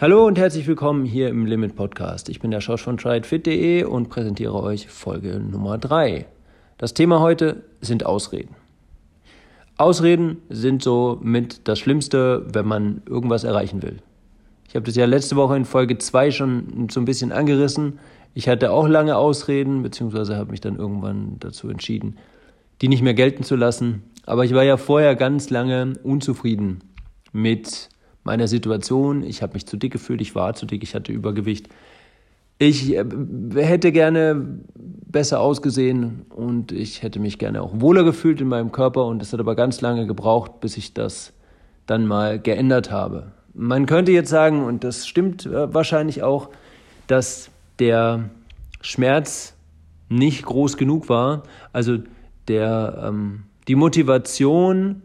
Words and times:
Hallo 0.00 0.28
und 0.28 0.38
herzlich 0.38 0.68
willkommen 0.68 1.04
hier 1.04 1.28
im 1.28 1.44
Limit 1.44 1.74
Podcast. 1.74 2.28
Ich 2.28 2.38
bin 2.38 2.52
der 2.52 2.60
Schorsch 2.60 2.84
von 2.84 2.98
tryitfit.de 2.98 3.82
und 3.82 4.08
präsentiere 4.08 4.54
euch 4.62 4.86
Folge 4.86 5.40
Nummer 5.40 5.76
3. 5.76 6.24
Das 6.76 6.94
Thema 6.94 7.18
heute 7.18 7.64
sind 7.80 8.06
Ausreden. 8.06 8.54
Ausreden 9.76 10.40
sind 10.50 10.84
so 10.84 11.18
mit 11.20 11.66
das 11.66 11.80
Schlimmste, 11.80 12.46
wenn 12.52 12.64
man 12.64 13.02
irgendwas 13.06 13.42
erreichen 13.42 13.82
will. 13.82 13.96
Ich 14.68 14.76
habe 14.76 14.86
das 14.86 14.94
ja 14.94 15.04
letzte 15.04 15.34
Woche 15.34 15.56
in 15.56 15.64
Folge 15.64 15.98
2 15.98 16.30
schon 16.30 16.86
so 16.92 17.00
ein 17.00 17.04
bisschen 17.04 17.32
angerissen. 17.32 17.98
Ich 18.34 18.48
hatte 18.48 18.70
auch 18.70 18.86
lange 18.86 19.16
Ausreden, 19.16 19.82
beziehungsweise 19.82 20.36
habe 20.36 20.52
mich 20.52 20.60
dann 20.60 20.76
irgendwann 20.76 21.38
dazu 21.40 21.68
entschieden, 21.70 22.18
die 22.82 22.88
nicht 22.88 23.02
mehr 23.02 23.14
gelten 23.14 23.42
zu 23.42 23.56
lassen. 23.56 24.04
Aber 24.26 24.44
ich 24.44 24.54
war 24.54 24.62
ja 24.62 24.76
vorher 24.76 25.16
ganz 25.16 25.50
lange 25.50 25.94
unzufrieden 26.04 26.84
mit 27.32 27.88
meiner 28.28 28.46
Situation. 28.46 29.22
Ich 29.22 29.40
habe 29.40 29.54
mich 29.54 29.66
zu 29.66 29.78
dick 29.78 29.90
gefühlt, 29.90 30.20
ich 30.20 30.34
war 30.34 30.52
zu 30.52 30.66
dick, 30.66 30.82
ich 30.82 30.94
hatte 30.94 31.12
Übergewicht. 31.12 31.70
Ich 32.58 32.94
äh, 32.94 33.04
hätte 33.54 33.90
gerne 33.90 34.60
besser 34.74 35.40
ausgesehen 35.40 36.26
und 36.28 36.70
ich 36.70 37.02
hätte 37.02 37.20
mich 37.20 37.38
gerne 37.38 37.62
auch 37.62 37.80
wohler 37.80 38.04
gefühlt 38.04 38.42
in 38.42 38.48
meinem 38.48 38.70
Körper 38.70 39.06
und 39.06 39.22
es 39.22 39.32
hat 39.32 39.40
aber 39.40 39.54
ganz 39.54 39.80
lange 39.80 40.06
gebraucht, 40.06 40.60
bis 40.60 40.76
ich 40.76 40.92
das 40.92 41.32
dann 41.86 42.06
mal 42.06 42.38
geändert 42.38 42.90
habe. 42.90 43.32
Man 43.54 43.86
könnte 43.86 44.12
jetzt 44.12 44.28
sagen, 44.28 44.62
und 44.62 44.84
das 44.84 45.06
stimmt 45.06 45.46
äh, 45.46 45.72
wahrscheinlich 45.72 46.22
auch, 46.22 46.50
dass 47.06 47.48
der 47.78 48.28
Schmerz 48.82 49.54
nicht 50.10 50.44
groß 50.44 50.76
genug 50.76 51.08
war. 51.08 51.44
Also 51.72 51.96
der, 52.46 53.04
ähm, 53.06 53.44
die 53.68 53.74
Motivation, 53.74 55.02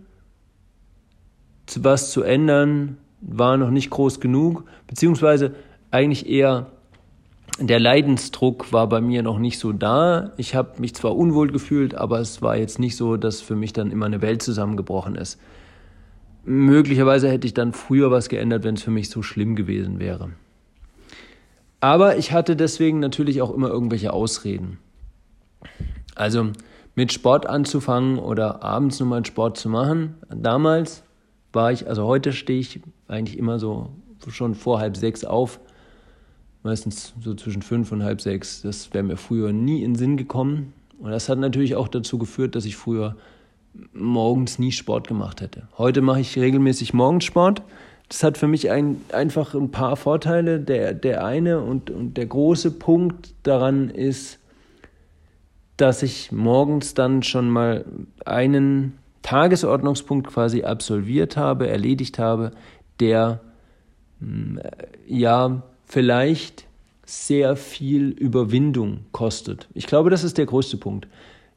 was 1.77 2.11
zu 2.11 2.23
ändern, 2.23 2.97
war 3.25 3.57
noch 3.57 3.69
nicht 3.69 3.89
groß 3.89 4.19
genug, 4.19 4.65
beziehungsweise 4.87 5.55
eigentlich 5.91 6.29
eher 6.29 6.67
der 7.59 7.79
Leidensdruck 7.79 8.73
war 8.73 8.89
bei 8.89 8.99
mir 8.99 9.21
noch 9.21 9.37
nicht 9.37 9.59
so 9.59 9.73
da. 9.73 10.31
Ich 10.37 10.55
habe 10.55 10.79
mich 10.81 10.95
zwar 10.95 11.15
unwohl 11.15 11.51
gefühlt, 11.51 11.93
aber 11.93 12.19
es 12.19 12.41
war 12.41 12.57
jetzt 12.57 12.79
nicht 12.79 12.95
so, 12.95 13.15
dass 13.15 13.41
für 13.41 13.55
mich 13.55 13.73
dann 13.73 13.91
immer 13.91 14.07
eine 14.07 14.21
Welt 14.21 14.41
zusammengebrochen 14.41 15.15
ist. 15.15 15.39
Möglicherweise 16.45 17.29
hätte 17.29 17.47
ich 17.47 17.53
dann 17.53 17.71
früher 17.71 18.11
was 18.11 18.27
geändert, 18.27 18.63
wenn 18.63 18.75
es 18.75 18.83
für 18.83 18.91
mich 18.91 19.09
so 19.09 19.21
schlimm 19.21 19.55
gewesen 19.55 19.99
wäre. 19.99 20.31
Aber 21.79 22.17
ich 22.17 22.31
hatte 22.31 22.55
deswegen 22.55 22.99
natürlich 22.99 23.41
auch 23.41 23.53
immer 23.53 23.69
irgendwelche 23.69 24.13
Ausreden. 24.13 24.79
Also 26.15 26.51
mit 26.95 27.13
Sport 27.13 27.45
anzufangen 27.45 28.19
oder 28.19 28.63
abends 28.63 28.99
nochmal 28.99 29.25
Sport 29.25 29.57
zu 29.57 29.69
machen. 29.69 30.15
Damals 30.29 31.03
war 31.53 31.71
ich, 31.71 31.87
also 31.87 32.05
heute 32.05 32.33
stehe 32.33 32.59
ich 32.59 32.81
eigentlich 33.07 33.37
immer 33.37 33.59
so 33.59 33.89
schon 34.29 34.55
vor 34.55 34.79
halb 34.79 34.97
sechs 34.97 35.23
auf. 35.23 35.59
Meistens 36.63 37.13
so 37.21 37.33
zwischen 37.33 37.61
fünf 37.61 37.91
und 37.91 38.03
halb 38.03 38.21
sechs. 38.21 38.61
Das 38.61 38.93
wäre 38.93 39.03
mir 39.03 39.17
früher 39.17 39.51
nie 39.51 39.83
in 39.83 39.95
Sinn 39.95 40.17
gekommen. 40.17 40.73
Und 40.99 41.11
das 41.11 41.27
hat 41.27 41.37
natürlich 41.37 41.75
auch 41.75 41.89
dazu 41.89 42.17
geführt, 42.17 42.55
dass 42.55 42.65
ich 42.65 42.77
früher 42.77 43.17
morgens 43.91 44.59
nie 44.59 44.71
Sport 44.71 45.07
gemacht 45.07 45.41
hätte. 45.41 45.67
Heute 45.77 46.01
mache 46.01 46.21
ich 46.21 46.37
regelmäßig 46.37 46.93
Morgensport. 46.93 47.61
Das 48.07 48.23
hat 48.23 48.37
für 48.37 48.47
mich 48.47 48.69
ein, 48.69 49.01
einfach 49.11 49.53
ein 49.55 49.71
paar 49.71 49.97
Vorteile. 49.97 50.59
Der, 50.59 50.93
der 50.93 51.25
eine 51.25 51.59
und, 51.59 51.89
und 51.89 52.15
der 52.15 52.27
große 52.27 52.71
Punkt 52.71 53.33
daran 53.43 53.89
ist, 53.89 54.39
dass 55.77 56.03
ich 56.03 56.31
morgens 56.31 56.93
dann 56.93 57.23
schon 57.23 57.49
mal 57.49 57.85
einen 58.25 58.97
Tagesordnungspunkt 59.23 60.27
quasi 60.27 60.63
absolviert 60.63 61.35
habe, 61.35 61.67
erledigt 61.67 62.19
habe, 62.19 62.51
der 62.99 63.39
hm, 64.19 64.59
ja 65.07 65.63
vielleicht 65.85 66.65
sehr 67.05 67.55
viel 67.55 68.09
Überwindung 68.09 69.05
kostet. 69.11 69.67
Ich 69.73 69.87
glaube, 69.87 70.09
das 70.09 70.23
ist 70.23 70.37
der 70.37 70.45
größte 70.45 70.77
Punkt. 70.77 71.07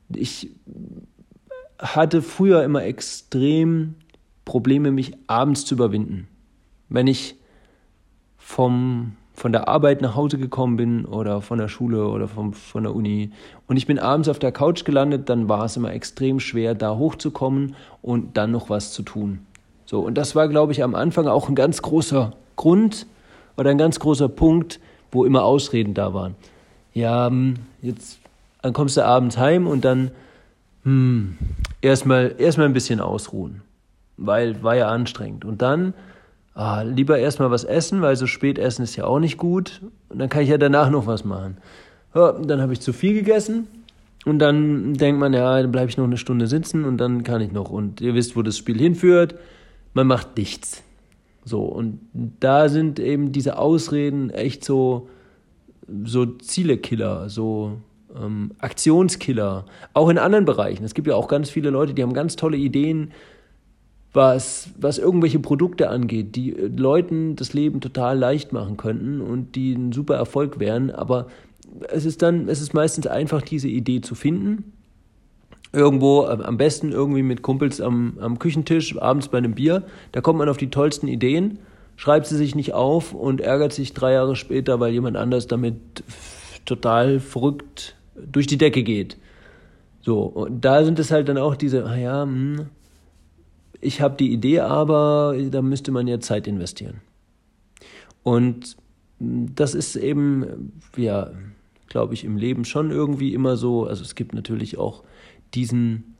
Ich 0.08 0.50
hatte 1.78 2.22
früher 2.22 2.64
immer 2.64 2.84
extrem 2.84 3.94
Probleme, 4.44 4.90
mich 4.90 5.12
abends 5.26 5.64
zu 5.64 5.74
überwinden. 5.74 6.28
Wenn 6.88 7.06
ich 7.06 7.36
vom, 8.38 9.16
von 9.36 9.52
der 9.52 9.68
Arbeit 9.68 10.00
nach 10.00 10.16
Hause 10.16 10.38
gekommen 10.38 10.76
bin 10.76 11.04
oder 11.04 11.42
von 11.42 11.58
der 11.58 11.68
Schule 11.68 12.08
oder 12.08 12.26
vom, 12.26 12.54
von 12.54 12.82
der 12.82 12.94
Uni 12.94 13.30
und 13.68 13.76
ich 13.76 13.86
bin 13.86 13.98
abends 13.98 14.28
auf 14.28 14.38
der 14.38 14.50
Couch 14.50 14.84
gelandet, 14.84 15.28
dann 15.28 15.48
war 15.48 15.66
es 15.66 15.76
immer 15.76 15.92
extrem 15.92 16.40
schwer, 16.40 16.74
da 16.74 16.96
hochzukommen 16.96 17.76
und 18.02 18.36
dann 18.36 18.50
noch 18.50 18.70
was 18.70 18.92
zu 18.92 19.02
tun. 19.02 19.40
So, 19.84 20.00
und 20.00 20.14
das 20.14 20.34
war, 20.34 20.48
glaube 20.48 20.72
ich, 20.72 20.82
am 20.82 20.94
Anfang 20.94 21.28
auch 21.28 21.48
ein 21.48 21.54
ganz 21.54 21.82
großer 21.82 22.32
Grund 22.56 23.06
oder 23.56 23.70
ein 23.70 23.78
ganz 23.78 24.00
großer 24.00 24.28
Punkt, 24.28 24.80
wo 25.12 25.24
immer 25.24 25.44
Ausreden 25.44 25.94
da 25.94 26.12
waren. 26.14 26.34
Ja, 26.92 27.28
hm, 27.28 27.56
jetzt 27.82 28.18
dann 28.62 28.72
kommst 28.72 28.96
du 28.96 29.04
abends 29.04 29.38
heim 29.38 29.68
und 29.68 29.84
dann 29.84 30.10
hm, 30.82 31.38
erstmal 31.82 32.34
erstmal 32.38 32.66
ein 32.66 32.72
bisschen 32.72 32.98
ausruhen, 32.98 33.62
weil 34.16 34.60
war 34.64 34.74
ja 34.74 34.88
anstrengend. 34.88 35.44
Und 35.44 35.62
dann 35.62 35.94
ah, 36.56 36.82
lieber 36.82 37.18
erstmal 37.18 37.50
was 37.52 37.62
essen, 37.62 38.02
weil 38.02 38.16
so 38.16 38.26
spät 38.26 38.58
essen 38.58 38.82
ist 38.82 38.96
ja 38.96 39.04
auch 39.04 39.20
nicht 39.20 39.38
gut. 39.38 39.80
Und 40.08 40.18
dann 40.18 40.28
kann 40.28 40.42
ich 40.42 40.48
ja 40.48 40.58
danach 40.58 40.90
noch 40.90 41.06
was 41.06 41.24
machen. 41.24 41.58
Ja, 42.14 42.32
dann 42.32 42.60
habe 42.60 42.72
ich 42.72 42.80
zu 42.80 42.92
viel 42.92 43.14
gegessen 43.14 43.68
und 44.24 44.40
dann 44.40 44.94
denkt 44.94 45.20
man, 45.20 45.32
ja, 45.32 45.62
dann 45.62 45.70
bleibe 45.70 45.90
ich 45.90 45.96
noch 45.96 46.04
eine 46.04 46.16
Stunde 46.16 46.48
sitzen 46.48 46.84
und 46.84 46.98
dann 46.98 47.22
kann 47.22 47.40
ich 47.40 47.52
noch. 47.52 47.70
Und 47.70 48.00
ihr 48.00 48.14
wisst, 48.14 48.36
wo 48.36 48.42
das 48.42 48.56
Spiel 48.58 48.78
hinführt 48.78 49.36
man 49.96 50.06
macht 50.06 50.36
nichts. 50.36 50.82
So, 51.44 51.62
und 51.62 52.00
da 52.12 52.68
sind 52.68 53.00
eben 53.00 53.32
diese 53.32 53.58
Ausreden 53.58 54.30
echt 54.30 54.62
so, 54.62 55.08
so 56.04 56.26
Zielekiller, 56.26 57.30
so 57.30 57.78
ähm, 58.14 58.52
Aktionskiller, 58.58 59.64
auch 59.94 60.10
in 60.10 60.18
anderen 60.18 60.44
Bereichen. 60.44 60.84
Es 60.84 60.92
gibt 60.92 61.08
ja 61.08 61.14
auch 61.14 61.28
ganz 61.28 61.48
viele 61.48 61.70
Leute, 61.70 61.94
die 61.94 62.02
haben 62.02 62.12
ganz 62.12 62.36
tolle 62.36 62.58
Ideen, 62.58 63.12
was, 64.16 64.70
was 64.78 64.98
irgendwelche 64.98 65.38
Produkte 65.38 65.88
angeht, 65.90 66.34
die 66.34 66.50
Leuten 66.50 67.36
das 67.36 67.52
Leben 67.52 67.80
total 67.80 68.18
leicht 68.18 68.52
machen 68.52 68.76
könnten 68.76 69.20
und 69.20 69.54
die 69.54 69.74
ein 69.74 69.92
super 69.92 70.16
Erfolg 70.16 70.58
wären, 70.58 70.90
aber 70.90 71.28
es 71.88 72.04
ist 72.04 72.22
dann, 72.22 72.48
es 72.48 72.60
ist 72.60 72.74
meistens 72.74 73.06
einfach, 73.06 73.42
diese 73.42 73.68
Idee 73.68 74.00
zu 74.00 74.14
finden 74.14 74.72
irgendwo, 75.72 76.24
äh, 76.24 76.42
am 76.42 76.56
besten 76.56 76.92
irgendwie 76.92 77.22
mit 77.22 77.42
Kumpels 77.42 77.80
am, 77.80 78.18
am 78.20 78.38
Küchentisch, 78.38 78.96
abends 79.00 79.28
bei 79.28 79.38
einem 79.38 79.54
Bier. 79.54 79.84
Da 80.12 80.20
kommt 80.20 80.38
man 80.38 80.48
auf 80.48 80.56
die 80.56 80.70
tollsten 80.70 81.06
Ideen, 81.06 81.58
schreibt 81.96 82.26
sie 82.26 82.36
sich 82.36 82.54
nicht 82.54 82.72
auf 82.72 83.12
und 83.12 83.40
ärgert 83.40 83.72
sich 83.72 83.92
drei 83.92 84.12
Jahre 84.12 84.36
später, 84.36 84.80
weil 84.80 84.92
jemand 84.92 85.16
anders 85.16 85.46
damit 85.46 85.76
total 86.64 87.20
verrückt 87.20 87.94
durch 88.14 88.46
die 88.46 88.58
Decke 88.58 88.82
geht. 88.82 89.16
So, 90.00 90.22
und 90.22 90.64
da 90.64 90.84
sind 90.84 90.98
es 90.98 91.10
halt 91.10 91.28
dann 91.28 91.38
auch 91.38 91.56
diese, 91.56 91.84
ah 91.84 91.96
ja, 91.96 92.22
hm, 92.22 92.66
ich 93.86 94.00
habe 94.00 94.16
die 94.16 94.32
Idee, 94.32 94.60
aber 94.60 95.36
da 95.50 95.62
müsste 95.62 95.92
man 95.92 96.06
ja 96.06 96.20
Zeit 96.20 96.46
investieren. 96.46 97.00
Und 98.22 98.76
das 99.18 99.74
ist 99.74 99.96
eben, 99.96 100.72
ja, 100.96 101.30
glaube 101.88 102.14
ich, 102.14 102.24
im 102.24 102.36
Leben 102.36 102.64
schon 102.64 102.90
irgendwie 102.90 103.32
immer 103.32 103.56
so. 103.56 103.86
Also 103.86 104.02
es 104.02 104.14
gibt 104.14 104.34
natürlich 104.34 104.78
auch 104.78 105.04
diesen 105.54 106.16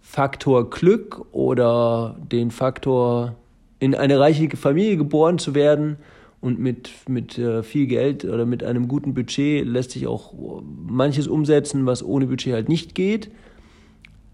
Faktor 0.00 0.70
Glück 0.70 1.26
oder 1.32 2.16
den 2.32 2.50
Faktor 2.50 3.36
in 3.78 3.94
eine 3.94 4.18
reiche 4.18 4.48
Familie 4.56 4.96
geboren 4.96 5.38
zu 5.38 5.54
werden 5.54 5.96
und 6.40 6.58
mit, 6.58 6.90
mit 7.08 7.38
äh, 7.38 7.62
viel 7.62 7.86
Geld 7.86 8.24
oder 8.24 8.46
mit 8.46 8.64
einem 8.64 8.88
guten 8.88 9.14
Budget 9.14 9.66
lässt 9.66 9.92
sich 9.92 10.06
auch 10.06 10.34
manches 10.62 11.26
umsetzen, 11.26 11.86
was 11.86 12.02
ohne 12.02 12.26
Budget 12.26 12.52
halt 12.54 12.68
nicht 12.68 12.94
geht. 12.94 13.30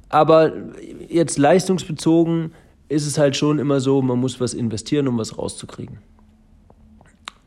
Aber 0.09 0.53
jetzt 1.09 1.39
leistungsbezogen 1.39 2.53
ist 2.91 3.07
es 3.07 3.19
halt 3.19 3.37
schon 3.37 3.59
immer 3.59 3.81
so, 3.81 4.03
man 4.03 4.19
muss 4.19 4.41
was 4.41 4.53
investieren, 4.53 5.09
um 5.09 5.17
was 5.17 5.39
rauszukriegen. 5.39 5.99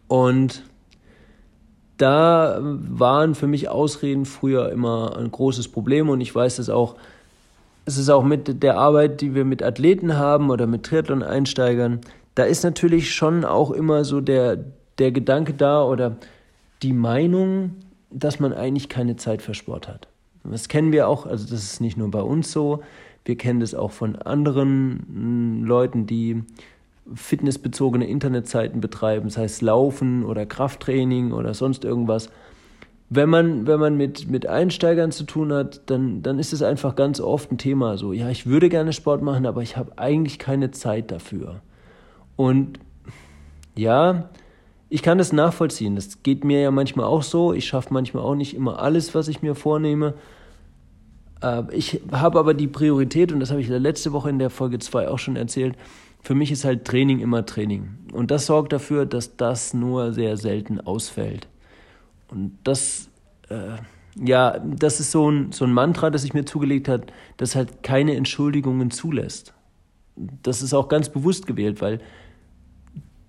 Und 0.08 0.64
da 1.98 2.60
waren 2.62 3.36
für 3.36 3.48
mich 3.48 3.70
Ausreden 3.70 4.26
früher 4.26 4.72
immer 4.72 5.18
ein 5.18 5.30
großes 5.30 5.68
Problem 5.68 6.10
und 6.10 6.22
ich 6.22 6.34
weiß 6.34 6.56
das 6.56 6.70
auch, 6.70 6.96
es 7.86 7.98
ist 7.98 8.10
auch 8.10 8.24
mit 8.24 8.64
der 8.64 8.78
Arbeit, 8.78 9.20
die 9.20 9.36
wir 9.36 9.44
mit 9.44 9.62
Athleten 9.62 10.16
haben 10.18 10.50
oder 10.50 10.66
mit 10.66 10.84
Triathlon-Einsteigern, 10.84 12.00
da 12.36 12.44
ist 12.46 12.64
natürlich 12.64 13.14
schon 13.14 13.44
auch 13.44 13.72
immer 13.72 14.06
so 14.06 14.22
der, 14.22 14.58
der 14.98 15.12
Gedanke 15.12 15.54
da 15.54 15.84
oder 15.84 16.16
die 16.82 16.94
Meinung, 16.94 17.76
dass 18.10 18.40
man 18.40 18.54
eigentlich 18.54 18.88
keine 18.88 19.18
Zeit 19.18 19.42
für 19.42 19.54
Sport 19.54 19.88
hat. 19.90 20.08
Das 20.46 20.68
kennen 20.70 20.92
wir 20.92 21.08
auch, 21.08 21.26
also 21.26 21.44
das 21.44 21.64
ist 21.64 21.82
nicht 21.82 21.98
nur 21.98 22.10
bei 22.12 22.22
uns 22.22 22.52
so, 22.52 22.82
wir 23.26 23.38
kennen 23.38 23.60
das 23.60 23.76
auch 23.76 23.92
von 23.92 24.16
anderen 24.16 25.06
hm, 25.08 25.64
Leuten, 25.66 26.06
die 26.06 26.44
fitnessbezogene 27.14 28.08
Internetseiten 28.08 28.80
betreiben, 28.80 29.26
das 29.26 29.38
heißt 29.38 29.62
Laufen 29.62 30.24
oder 30.24 30.46
Krafttraining 30.46 31.34
oder 31.34 31.54
sonst 31.54 31.84
irgendwas. 31.84 32.30
Wenn 33.10 33.30
man, 33.30 33.68
wenn 33.68 33.80
man 33.80 33.98
mit, 33.98 34.30
mit 34.30 34.48
Einsteigern 34.48 35.12
zu 35.12 35.26
tun 35.26 35.52
hat, 35.54 35.82
dann, 35.88 36.24
dann 36.24 36.40
ist 36.40 36.54
es 36.54 36.64
einfach 36.64 36.96
ganz 36.96 37.20
oft 37.20 37.52
ein 37.52 37.58
Thema 37.58 37.98
so, 37.98 38.14
ja, 38.14 38.30
ich 38.30 38.48
würde 38.48 38.70
gerne 38.70 38.94
Sport 38.94 39.22
machen, 39.22 39.46
aber 39.46 39.62
ich 39.62 39.78
habe 39.78 39.98
eigentlich 39.98 40.40
keine 40.40 40.72
Zeit 40.72 41.12
dafür. 41.12 41.62
Und 42.36 42.80
ja, 43.76 44.30
ich 44.90 45.02
kann 45.02 45.18
das 45.18 45.34
nachvollziehen. 45.34 45.96
Das 45.96 46.24
geht 46.24 46.44
mir 46.44 46.62
ja 46.62 46.72
manchmal 46.72 47.06
auch 47.06 47.24
so. 47.24 47.54
Ich 47.54 47.66
schaffe 47.66 47.94
manchmal 47.94 48.24
auch 48.24 48.36
nicht 48.36 48.56
immer 48.56 48.80
alles, 48.80 49.16
was 49.16 49.28
ich 49.28 49.42
mir 49.42 49.56
vornehme. 49.56 50.14
Äh, 51.44 51.64
ich 51.72 52.02
habe 52.12 52.40
aber 52.40 52.54
die 52.54 52.68
Priorität, 52.68 53.32
und 53.32 53.40
das 53.40 53.52
habe 53.52 53.62
ich 53.62 53.68
letzte 53.68 54.14
Woche 54.14 54.30
in 54.30 54.40
der 54.40 54.50
Folge 54.50 54.80
2 54.80 55.10
auch 55.10 55.20
schon 55.20 55.36
erzählt, 55.36 55.76
für 56.22 56.36
mich 56.36 56.52
ist 56.52 56.64
halt 56.64 56.86
Training 56.86 57.20
immer 57.20 57.46
Training. 57.46 57.98
Und 58.14 58.32
das 58.32 58.46
sorgt 58.46 58.72
dafür, 58.72 59.06
dass 59.06 59.36
das 59.36 59.74
nur 59.74 60.14
sehr 60.14 60.38
selten 60.38 60.80
ausfällt. 60.80 61.50
Und 62.30 62.58
das, 62.64 63.10
äh, 63.50 63.76
ja, 64.16 64.58
das 64.60 65.02
ist 65.02 65.12
so 65.12 65.30
ein, 65.30 65.52
so 65.52 65.66
ein 65.66 65.74
Mantra, 65.74 66.10
das 66.10 66.24
ich 66.24 66.34
mir 66.34 66.46
zugelegt 66.46 66.88
habe, 66.88 67.08
das 67.36 67.56
halt 67.56 67.84
keine 67.84 68.16
Entschuldigungen 68.16 68.90
zulässt. 68.90 69.54
Das 70.16 70.62
ist 70.62 70.74
auch 70.74 70.88
ganz 70.88 71.10
bewusst 71.10 71.46
gewählt, 71.46 71.82
weil 71.82 72.00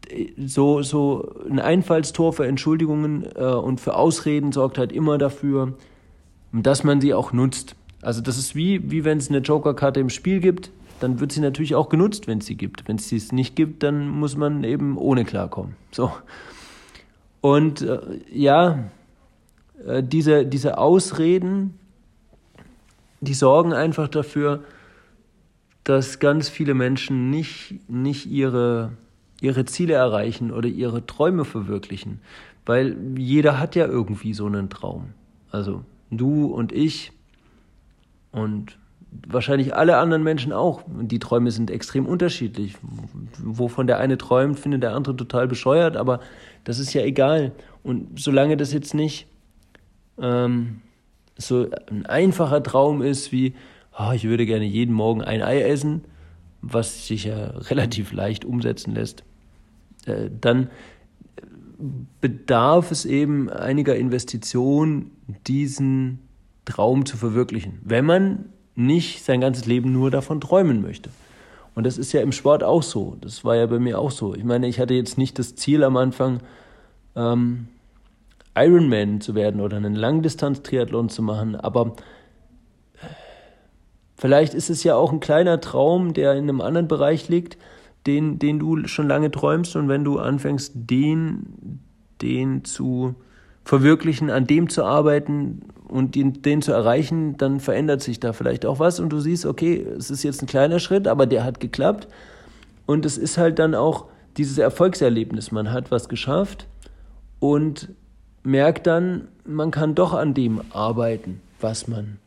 äh, 0.09 0.29
so, 0.39 0.83
so 0.83 1.35
ein 1.51 1.59
Einfallstor 1.59 2.33
für 2.33 2.47
Entschuldigungen 2.47 3.27
äh, 3.35 3.45
und 3.45 3.81
für 3.81 3.97
Ausreden 3.97 4.53
sorgt 4.53 4.79
halt 4.79 4.93
immer 4.93 5.19
dafür, 5.19 5.77
dass 6.53 6.85
man 6.85 7.01
sie 7.01 7.13
auch 7.13 7.33
nutzt. 7.33 7.75
Also 8.05 8.21
das 8.21 8.39
ist 8.39 8.55
wie, 8.55 8.91
wie 8.91 9.05
wenn 9.05 9.19
es 9.19 9.29
eine 9.29 9.39
Joker-Karte 9.39 10.01
im 10.01 10.11
Spiel 10.11 10.41
gibt, 10.41 10.71
dann 11.01 11.21
wird 11.21 11.33
sie 11.33 11.41
natürlich 11.41 11.75
auch 11.75 11.89
genutzt, 11.89 12.27
wenn 12.27 12.39
es 12.39 12.47
sie 12.47 12.57
gibt. 12.57 12.87
Wenn 12.89 12.97
es 12.97 13.09
sie 13.09 13.23
nicht 13.33 13.57
gibt, 13.57 13.83
dann 13.83 14.09
muss 14.09 14.37
man 14.37 14.65
eben 14.65 14.97
ohne 14.97 15.25
klarkommen. 15.25 15.77
So. 15.91 16.13
Und 17.41 17.83
äh, 17.83 17.99
ja, 18.33 18.91
äh, 19.87 20.03
diese, 20.03 20.47
diese 20.47 20.79
Ausreden, 20.79 21.79
die 23.21 23.35
sorgen 23.35 23.73
einfach 23.73 24.09
dafür, 24.09 24.65
dass 25.83 26.19
ganz 26.19 26.49
viele 26.49 26.75
Menschen 26.75 27.31
nicht, 27.31 27.75
nicht 27.89 28.27
ihre, 28.27 28.93
ihre 29.41 29.65
Ziele 29.67 29.95
erreichen 29.95 30.51
oder 30.51 30.69
ihre 30.69 31.07
Träume 31.07 31.45
verwirklichen. 31.45 32.21
Weil 32.65 32.97
jeder 33.19 33.59
hat 33.59 33.75
ja 33.77 33.87
irgendwie 33.87 34.33
so 34.33 34.47
einen 34.47 34.71
Traum. 34.71 35.11
Also 35.51 35.85
du 36.11 36.47
und 36.47 36.73
ich, 36.73 37.13
und 38.35 38.79
wahrscheinlich 39.29 39.75
alle 39.75 39.97
anderen 39.99 40.25
Menschen 40.25 40.53
auch. 40.53 40.83
Die 40.89 41.21
Träume 41.21 41.53
sind 41.53 41.71
extrem 41.71 42.05
unterschiedlich. 42.05 42.75
Wovon 43.39 43.87
der 43.87 43.99
eine 43.99 44.19
träumt, 44.19 44.59
findet 44.59 44.83
der 44.83 44.95
andere 44.95 45.17
total 45.17 45.47
bescheuert, 45.47 45.97
aber 45.97 46.21
das 46.65 46.79
ist 46.79 46.93
ja 46.95 47.03
egal. 47.03 47.53
Und 47.85 48.19
solange 48.19 48.57
das 48.57 48.73
jetzt 48.73 48.93
nicht 48.93 49.29
ähm, 50.21 50.81
so 51.37 51.69
ein 51.91 52.07
einfacher 52.07 52.63
Traum 52.63 53.03
ist 53.03 53.31
wie, 53.31 53.55
oh, 53.97 54.11
ich 54.13 54.25
würde 54.25 54.47
gerne 54.47 54.65
jeden 54.65 54.95
Morgen 54.95 55.23
ein 55.23 55.43
Ei 55.43 55.63
essen, 55.63 56.05
was 56.61 57.07
sich 57.07 57.25
ja 57.25 57.47
relativ 57.71 58.13
leicht 58.13 58.45
umsetzen 58.45 58.95
lässt, 58.95 59.23
äh, 60.07 60.29
dann 60.41 60.71
bedarf 62.21 62.91
es 62.91 63.05
eben 63.05 63.49
einiger 63.49 63.95
Investitionen, 63.97 65.11
diesen 65.47 66.21
Traum 66.65 67.07
zu 67.07 67.17
verwirklichen, 67.17 67.81
wenn 67.85 68.05
man 68.05 68.47
nicht 68.75 69.25
sein 69.25 69.41
ganzes 69.41 69.67
Leben 69.67 69.93
nur 69.93 70.11
davon 70.11 70.41
träumen 70.41 70.83
möchte. 70.83 71.11
Und 71.75 71.85
das 71.85 71.99
ist 71.99 72.13
ja 72.13 72.21
im 72.21 72.33
Sport 72.33 72.63
auch 72.63 72.83
so. 72.83 73.17
Das 73.21 73.45
war 73.45 73.57
ja 73.57 73.67
bei 73.67 73.79
mir 73.79 73.99
auch 73.99 74.11
so. 74.11 74.35
Ich 74.35 74.45
meine, 74.45 74.69
ich 74.69 74.79
hatte 74.79 74.95
jetzt 74.95 75.19
nicht 75.19 75.39
das 75.39 75.57
Ziel 75.57 75.83
am 75.83 75.97
Anfang, 75.97 76.41
ähm, 77.17 77.69
Ironman 78.57 79.21
zu 79.21 79.35
werden 79.35 79.61
oder 79.61 79.77
einen 79.77 79.97
Langdistanz-Triathlon 79.97 81.09
zu 81.09 81.23
machen, 81.23 81.57
aber 81.57 81.97
vielleicht 84.17 84.55
ist 84.55 84.71
es 84.71 84.85
ja 84.85 84.95
auch 84.95 85.13
ein 85.13 85.19
kleiner 85.19 85.61
Traum, 85.61 86.15
der 86.15 86.35
in 86.35 86.45
einem 86.45 86.61
anderen 86.61 86.87
Bereich 86.87 87.29
liegt, 87.29 87.59
den, 88.07 88.39
den 88.39 88.61
du 88.61 88.87
schon 88.87 89.09
lange 89.09 89.33
träumst 89.33 89.75
und 89.75 89.89
wenn 89.89 90.05
du 90.05 90.19
anfängst, 90.19 90.73
den, 90.75 91.81
den 92.23 92.65
zu 92.65 93.17
verwirklichen, 93.65 94.31
an 94.31 94.47
dem 94.47 94.69
zu 94.69 94.85
arbeiten 94.85 95.63
und 95.95 96.17
den, 96.17 96.43
den 96.43 96.61
zu 96.61 96.73
erreichen, 96.73 97.37
dann 97.37 97.61
verändert 97.61 98.03
sich 98.03 98.19
da 98.19 98.33
vielleicht 98.33 98.67
auch 98.67 98.81
was 98.81 98.99
und 98.99 99.11
du 99.11 99.21
siehst, 99.21 99.47
okay, 99.47 99.87
es 99.97 100.11
ist 100.11 100.25
jetzt 100.25 100.43
ein 100.43 100.47
kleiner 100.47 100.81
Schritt, 100.81 101.07
aber 101.07 101.25
der 101.25 101.45
hat 101.45 101.61
geklappt 101.61 102.09
und 102.85 103.07
es 103.07 103.17
ist 103.17 103.39
halt 103.39 103.61
dann 103.61 103.77
auch 103.77 104.07
dieses 104.37 104.59
Erfolgserlebnis. 104.59 105.53
Man 105.53 105.71
hat 105.71 105.93
was 105.93 106.09
geschafft 106.09 106.67
und 107.39 107.91
merkt 108.43 108.89
dann, 108.89 109.29
man 109.47 109.71
kann 109.71 109.95
doch 109.95 110.15
an 110.15 110.35
dem 110.35 110.63
arbeiten, 110.73 111.41
was 111.61 111.87
man 111.87 112.19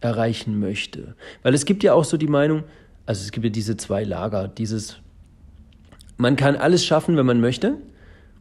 erreichen 0.00 0.58
möchte. 0.58 1.14
Weil 1.42 1.52
es 1.52 1.66
gibt 1.66 1.82
ja 1.82 1.92
auch 1.92 2.04
so 2.04 2.16
die 2.16 2.28
Meinung, 2.28 2.62
also 3.04 3.22
es 3.22 3.30
gibt 3.30 3.44
ja 3.44 3.50
diese 3.50 3.76
zwei 3.76 4.04
Lager, 4.04 4.48
dieses, 4.48 4.96
man 6.16 6.36
kann 6.36 6.56
alles 6.56 6.82
schaffen, 6.82 7.18
wenn 7.18 7.26
man 7.26 7.42
möchte, 7.42 7.76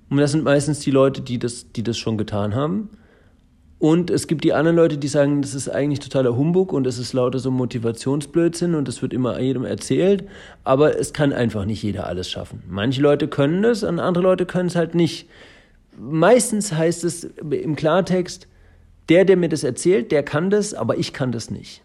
und 0.09 0.15
das 0.15 0.31
sind 0.31 0.45
meistens 0.45 0.79
die 0.79 0.91
Leute, 0.91 1.19
die 1.19 1.39
das, 1.39 1.73
die 1.73 1.83
das 1.83 1.97
schon 1.97 2.17
getan 2.17 2.55
haben. 2.55 2.89
Und 3.81 4.11
es 4.11 4.27
gibt 4.27 4.43
die 4.43 4.53
anderen 4.53 4.77
Leute, 4.77 4.99
die 4.99 5.07
sagen, 5.07 5.41
das 5.41 5.55
ist 5.55 5.67
eigentlich 5.67 6.01
totaler 6.01 6.35
Humbug 6.35 6.71
und 6.71 6.85
es 6.85 6.99
ist 6.99 7.13
lauter 7.13 7.39
so 7.39 7.49
Motivationsblödsinn 7.49 8.75
und 8.75 8.87
das 8.87 9.01
wird 9.01 9.11
immer 9.11 9.39
jedem 9.39 9.65
erzählt. 9.65 10.23
Aber 10.63 10.99
es 10.99 11.13
kann 11.13 11.33
einfach 11.33 11.65
nicht 11.65 11.81
jeder 11.81 12.05
alles 12.05 12.29
schaffen. 12.29 12.61
Manche 12.69 13.01
Leute 13.01 13.27
können 13.27 13.63
das 13.63 13.81
und 13.81 13.99
andere 13.99 14.23
Leute 14.23 14.45
können 14.45 14.67
es 14.67 14.75
halt 14.75 14.93
nicht. 14.93 15.27
Meistens 15.97 16.71
heißt 16.71 17.03
es 17.03 17.23
im 17.23 17.75
Klartext, 17.75 18.47
der, 19.09 19.25
der 19.25 19.35
mir 19.35 19.49
das 19.49 19.63
erzählt, 19.63 20.11
der 20.11 20.21
kann 20.21 20.51
das, 20.51 20.75
aber 20.75 20.99
ich 20.99 21.11
kann 21.11 21.31
das 21.31 21.49
nicht. 21.49 21.81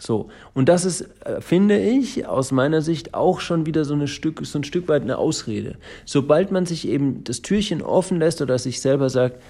So, 0.00 0.28
und 0.54 0.68
das 0.68 0.84
ist, 0.84 1.00
äh, 1.24 1.40
finde 1.40 1.80
ich, 1.80 2.28
aus 2.28 2.52
meiner 2.52 2.80
Sicht 2.80 3.14
auch 3.14 3.40
schon 3.40 3.66
wieder 3.66 3.84
so, 3.84 3.94
eine 3.94 4.06
Stück, 4.06 4.46
so 4.46 4.60
ein 4.60 4.62
Stück 4.62 4.86
weit 4.86 5.02
eine 5.02 5.18
Ausrede. 5.18 5.78
Sobald 6.04 6.52
man 6.52 6.64
sich 6.64 6.86
eben 6.86 7.24
das 7.24 7.42
Türchen 7.42 7.82
offen 7.82 8.20
lässt 8.20 8.40
oder 8.40 8.56
sich 8.56 8.80
selber 8.80 9.10
sagt, 9.10 9.42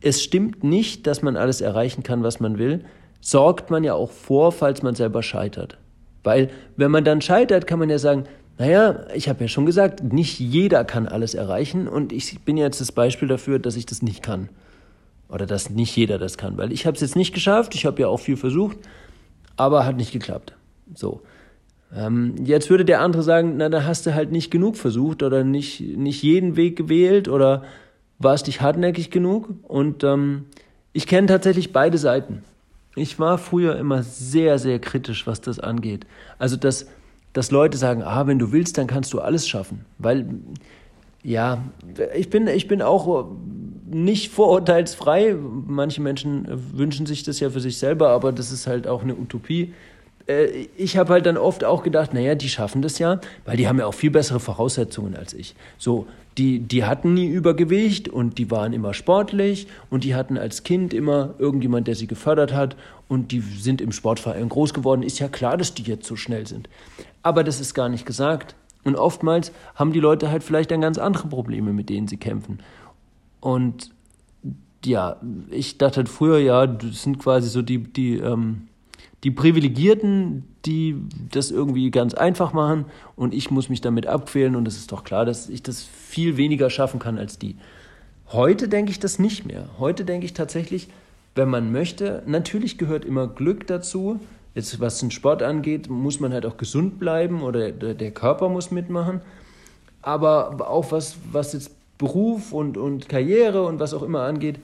es 0.00 0.22
stimmt 0.22 0.62
nicht, 0.64 1.06
dass 1.06 1.22
man 1.22 1.36
alles 1.36 1.60
erreichen 1.60 2.02
kann, 2.02 2.22
was 2.22 2.40
man 2.40 2.58
will, 2.58 2.84
sorgt 3.20 3.70
man 3.70 3.84
ja 3.84 3.94
auch 3.94 4.10
vor, 4.10 4.52
falls 4.52 4.82
man 4.82 4.94
selber 4.94 5.22
scheitert. 5.22 5.78
Weil 6.22 6.50
wenn 6.76 6.90
man 6.90 7.04
dann 7.04 7.20
scheitert, 7.20 7.66
kann 7.66 7.78
man 7.78 7.90
ja 7.90 7.98
sagen, 7.98 8.24
naja, 8.58 9.06
ich 9.14 9.28
habe 9.28 9.44
ja 9.44 9.48
schon 9.48 9.66
gesagt, 9.66 10.02
nicht 10.02 10.40
jeder 10.40 10.84
kann 10.84 11.06
alles 11.06 11.34
erreichen 11.34 11.88
und 11.88 12.12
ich 12.12 12.40
bin 12.40 12.56
jetzt 12.56 12.80
das 12.80 12.92
Beispiel 12.92 13.28
dafür, 13.28 13.58
dass 13.58 13.76
ich 13.76 13.86
das 13.86 14.02
nicht 14.02 14.22
kann. 14.22 14.48
Oder 15.28 15.46
dass 15.46 15.70
nicht 15.70 15.94
jeder 15.96 16.18
das 16.18 16.38
kann. 16.38 16.56
Weil 16.56 16.72
ich 16.72 16.86
habe 16.86 16.94
es 16.94 17.00
jetzt 17.00 17.16
nicht 17.16 17.34
geschafft, 17.34 17.74
ich 17.74 17.84
habe 17.84 18.00
ja 18.00 18.08
auch 18.08 18.20
viel 18.20 18.36
versucht, 18.36 18.78
aber 19.56 19.84
hat 19.84 19.96
nicht 19.96 20.12
geklappt. 20.12 20.54
So. 20.94 21.22
Ähm, 21.94 22.34
jetzt 22.44 22.70
würde 22.70 22.84
der 22.84 23.00
andere 23.00 23.22
sagen, 23.22 23.54
na, 23.56 23.68
da 23.68 23.84
hast 23.84 24.06
du 24.06 24.14
halt 24.14 24.32
nicht 24.32 24.50
genug 24.50 24.76
versucht 24.76 25.22
oder 25.22 25.44
nicht, 25.44 25.80
nicht 25.80 26.22
jeden 26.22 26.56
Weg 26.56 26.76
gewählt 26.76 27.28
oder 27.28 27.62
warst 28.18 28.46
nicht 28.46 28.60
hartnäckig 28.60 29.10
genug. 29.10 29.48
Und 29.62 30.04
ähm, 30.04 30.46
ich 30.92 31.06
kenne 31.06 31.26
tatsächlich 31.26 31.72
beide 31.72 31.98
Seiten. 31.98 32.42
Ich 32.94 33.18
war 33.18 33.36
früher 33.38 33.76
immer 33.76 34.02
sehr, 34.02 34.58
sehr 34.58 34.78
kritisch, 34.78 35.26
was 35.26 35.40
das 35.40 35.60
angeht. 35.60 36.06
Also, 36.38 36.56
dass, 36.56 36.86
dass 37.32 37.50
Leute 37.50 37.76
sagen, 37.76 38.02
ah, 38.02 38.26
wenn 38.26 38.38
du 38.38 38.52
willst, 38.52 38.78
dann 38.78 38.86
kannst 38.86 39.12
du 39.12 39.20
alles 39.20 39.46
schaffen. 39.46 39.84
Weil, 39.98 40.26
ja, 41.22 41.62
ich 42.14 42.30
bin, 42.30 42.46
ich 42.46 42.68
bin 42.68 42.80
auch 42.80 43.26
nicht 43.90 44.32
vorurteilsfrei. 44.32 45.36
Manche 45.66 46.00
Menschen 46.00 46.46
wünschen 46.76 47.04
sich 47.04 47.22
das 47.22 47.40
ja 47.40 47.50
für 47.50 47.60
sich 47.60 47.78
selber, 47.78 48.08
aber 48.08 48.32
das 48.32 48.50
ist 48.50 48.66
halt 48.66 48.86
auch 48.86 49.02
eine 49.02 49.14
Utopie. 49.14 49.74
Äh, 50.26 50.68
ich 50.76 50.96
habe 50.96 51.12
halt 51.12 51.26
dann 51.26 51.36
oft 51.36 51.64
auch 51.64 51.82
gedacht, 51.82 52.14
naja, 52.14 52.34
die 52.34 52.48
schaffen 52.48 52.82
das 52.82 52.98
ja, 52.98 53.20
weil 53.44 53.56
die 53.56 53.68
haben 53.68 53.78
ja 53.78 53.86
auch 53.86 53.94
viel 53.94 54.10
bessere 54.10 54.40
Voraussetzungen 54.40 55.16
als 55.16 55.34
ich. 55.34 55.54
So, 55.78 56.06
die, 56.38 56.58
die 56.58 56.84
hatten 56.84 57.14
nie 57.14 57.26
Übergewicht 57.26 58.08
und 58.08 58.36
die 58.38 58.50
waren 58.50 58.72
immer 58.72 58.92
sportlich 58.92 59.68
und 59.88 60.04
die 60.04 60.14
hatten 60.14 60.36
als 60.36 60.64
Kind 60.64 60.92
immer 60.92 61.34
irgendjemand, 61.38 61.88
der 61.88 61.94
sie 61.94 62.06
gefördert 62.06 62.52
hat 62.52 62.76
und 63.08 63.32
die 63.32 63.40
sind 63.40 63.80
im 63.80 63.92
Sportverein 63.92 64.48
groß 64.48 64.74
geworden. 64.74 65.02
Ist 65.02 65.18
ja 65.18 65.28
klar, 65.28 65.56
dass 65.56 65.72
die 65.72 65.82
jetzt 65.82 66.06
so 66.06 66.16
schnell 66.16 66.46
sind. 66.46 66.68
Aber 67.22 67.42
das 67.42 67.60
ist 67.60 67.74
gar 67.74 67.88
nicht 67.88 68.04
gesagt. 68.04 68.54
Und 68.84 68.96
oftmals 68.96 69.50
haben 69.74 69.92
die 69.92 70.00
Leute 70.00 70.30
halt 70.30 70.44
vielleicht 70.44 70.70
dann 70.70 70.80
ganz 70.80 70.98
andere 70.98 71.26
Probleme, 71.26 71.72
mit 71.72 71.88
denen 71.88 72.06
sie 72.06 72.18
kämpfen. 72.18 72.60
Und 73.40 73.90
ja, 74.84 75.16
ich 75.50 75.78
dachte 75.78 75.96
halt 75.96 76.08
früher, 76.08 76.38
ja, 76.38 76.66
das 76.66 77.02
sind 77.02 77.18
quasi 77.18 77.48
so 77.48 77.62
die, 77.62 77.78
die, 77.78 78.18
ähm, 78.18 78.68
die 79.24 79.30
Privilegierten, 79.30 80.44
die 80.64 80.96
das 81.30 81.50
irgendwie 81.50 81.90
ganz 81.90 82.14
einfach 82.14 82.52
machen 82.52 82.86
und 83.16 83.34
ich 83.34 83.50
muss 83.50 83.68
mich 83.68 83.80
damit 83.80 84.06
abquälen 84.06 84.56
und 84.56 84.68
es 84.68 84.76
ist 84.76 84.92
doch 84.92 85.04
klar, 85.04 85.24
dass 85.24 85.48
ich 85.48 85.62
das 85.62 85.82
viel 85.82 86.36
weniger 86.36 86.70
schaffen 86.70 87.00
kann 87.00 87.18
als 87.18 87.38
die. 87.38 87.56
Heute 88.28 88.68
denke 88.68 88.90
ich 88.90 89.00
das 89.00 89.18
nicht 89.18 89.46
mehr. 89.46 89.68
Heute 89.78 90.04
denke 90.04 90.26
ich 90.26 90.34
tatsächlich, 90.34 90.88
wenn 91.34 91.48
man 91.48 91.70
möchte, 91.70 92.22
natürlich 92.26 92.78
gehört 92.78 93.04
immer 93.04 93.28
Glück 93.28 93.66
dazu. 93.66 94.20
Jetzt, 94.54 94.80
was 94.80 94.98
den 94.98 95.10
Sport 95.10 95.42
angeht, 95.42 95.88
muss 95.90 96.18
man 96.18 96.32
halt 96.32 96.46
auch 96.46 96.56
gesund 96.56 96.98
bleiben 96.98 97.42
oder 97.42 97.70
der 97.70 98.10
Körper 98.10 98.48
muss 98.48 98.70
mitmachen. 98.70 99.20
Aber 100.02 100.68
auch 100.68 100.92
was, 100.92 101.16
was 101.30 101.52
jetzt 101.52 101.72
Beruf 101.98 102.52
und, 102.52 102.76
und 102.76 103.08
Karriere 103.08 103.64
und 103.64 103.80
was 103.80 103.94
auch 103.94 104.02
immer 104.02 104.22
angeht, 104.22 104.58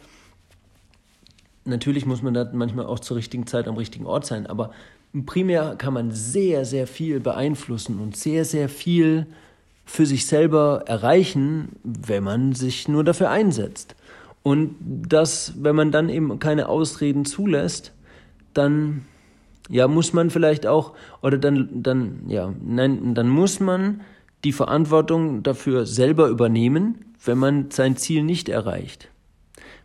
natürlich 1.65 2.07
muss 2.07 2.23
man 2.23 2.35
da 2.35 2.49
manchmal 2.53 2.87
auch 2.87 3.01
zur 3.01 3.17
richtigen 3.17 3.47
Zeit 3.47 3.69
am 3.69 3.77
richtigen 3.77 4.07
Ort 4.07 4.27
sein, 4.27 4.47
aber 4.47 4.73
primär 5.27 5.77
kann 5.77 5.95
man 5.95 6.11
sehr, 6.11 6.65
sehr 6.65 6.87
viel 6.87 7.21
beeinflussen 7.21 7.99
und 8.01 8.17
sehr, 8.17 8.45
sehr 8.45 8.69
viel 8.69 9.27
für 9.85 10.07
sich 10.07 10.27
selber 10.27 10.85
erreichen, 10.87 11.71
wenn 11.83 12.25
man 12.25 12.55
sich 12.55 12.89
nur 12.89 13.05
dafür 13.05 13.31
einsetzt. 13.31 13.95
Und 14.43 14.75
das, 14.81 15.55
wenn 15.59 15.77
man 15.77 15.93
dann 15.93 16.09
eben 16.09 16.39
keine 16.39 16.69
Ausreden 16.69 17.25
zulässt, 17.25 17.93
dann 18.55 19.05
ja, 19.69 19.89
muss 19.89 20.13
man 20.13 20.31
vielleicht 20.31 20.67
auch, 20.67 20.95
oder 21.21 21.39
dann, 21.39 21.83
dann, 21.83 22.25
ja, 22.29 22.53
nein, 22.65 23.15
dann 23.15 23.29
muss 23.29 23.61
man 23.61 24.01
die 24.45 24.53
Verantwortung 24.53 25.43
dafür 25.43 25.87
selber 25.87 26.29
übernehmen, 26.29 27.15
wenn 27.25 27.39
man 27.39 27.71
sein 27.71 27.97
Ziel 27.97 28.25
nicht 28.25 28.49
erreicht. 28.49 29.09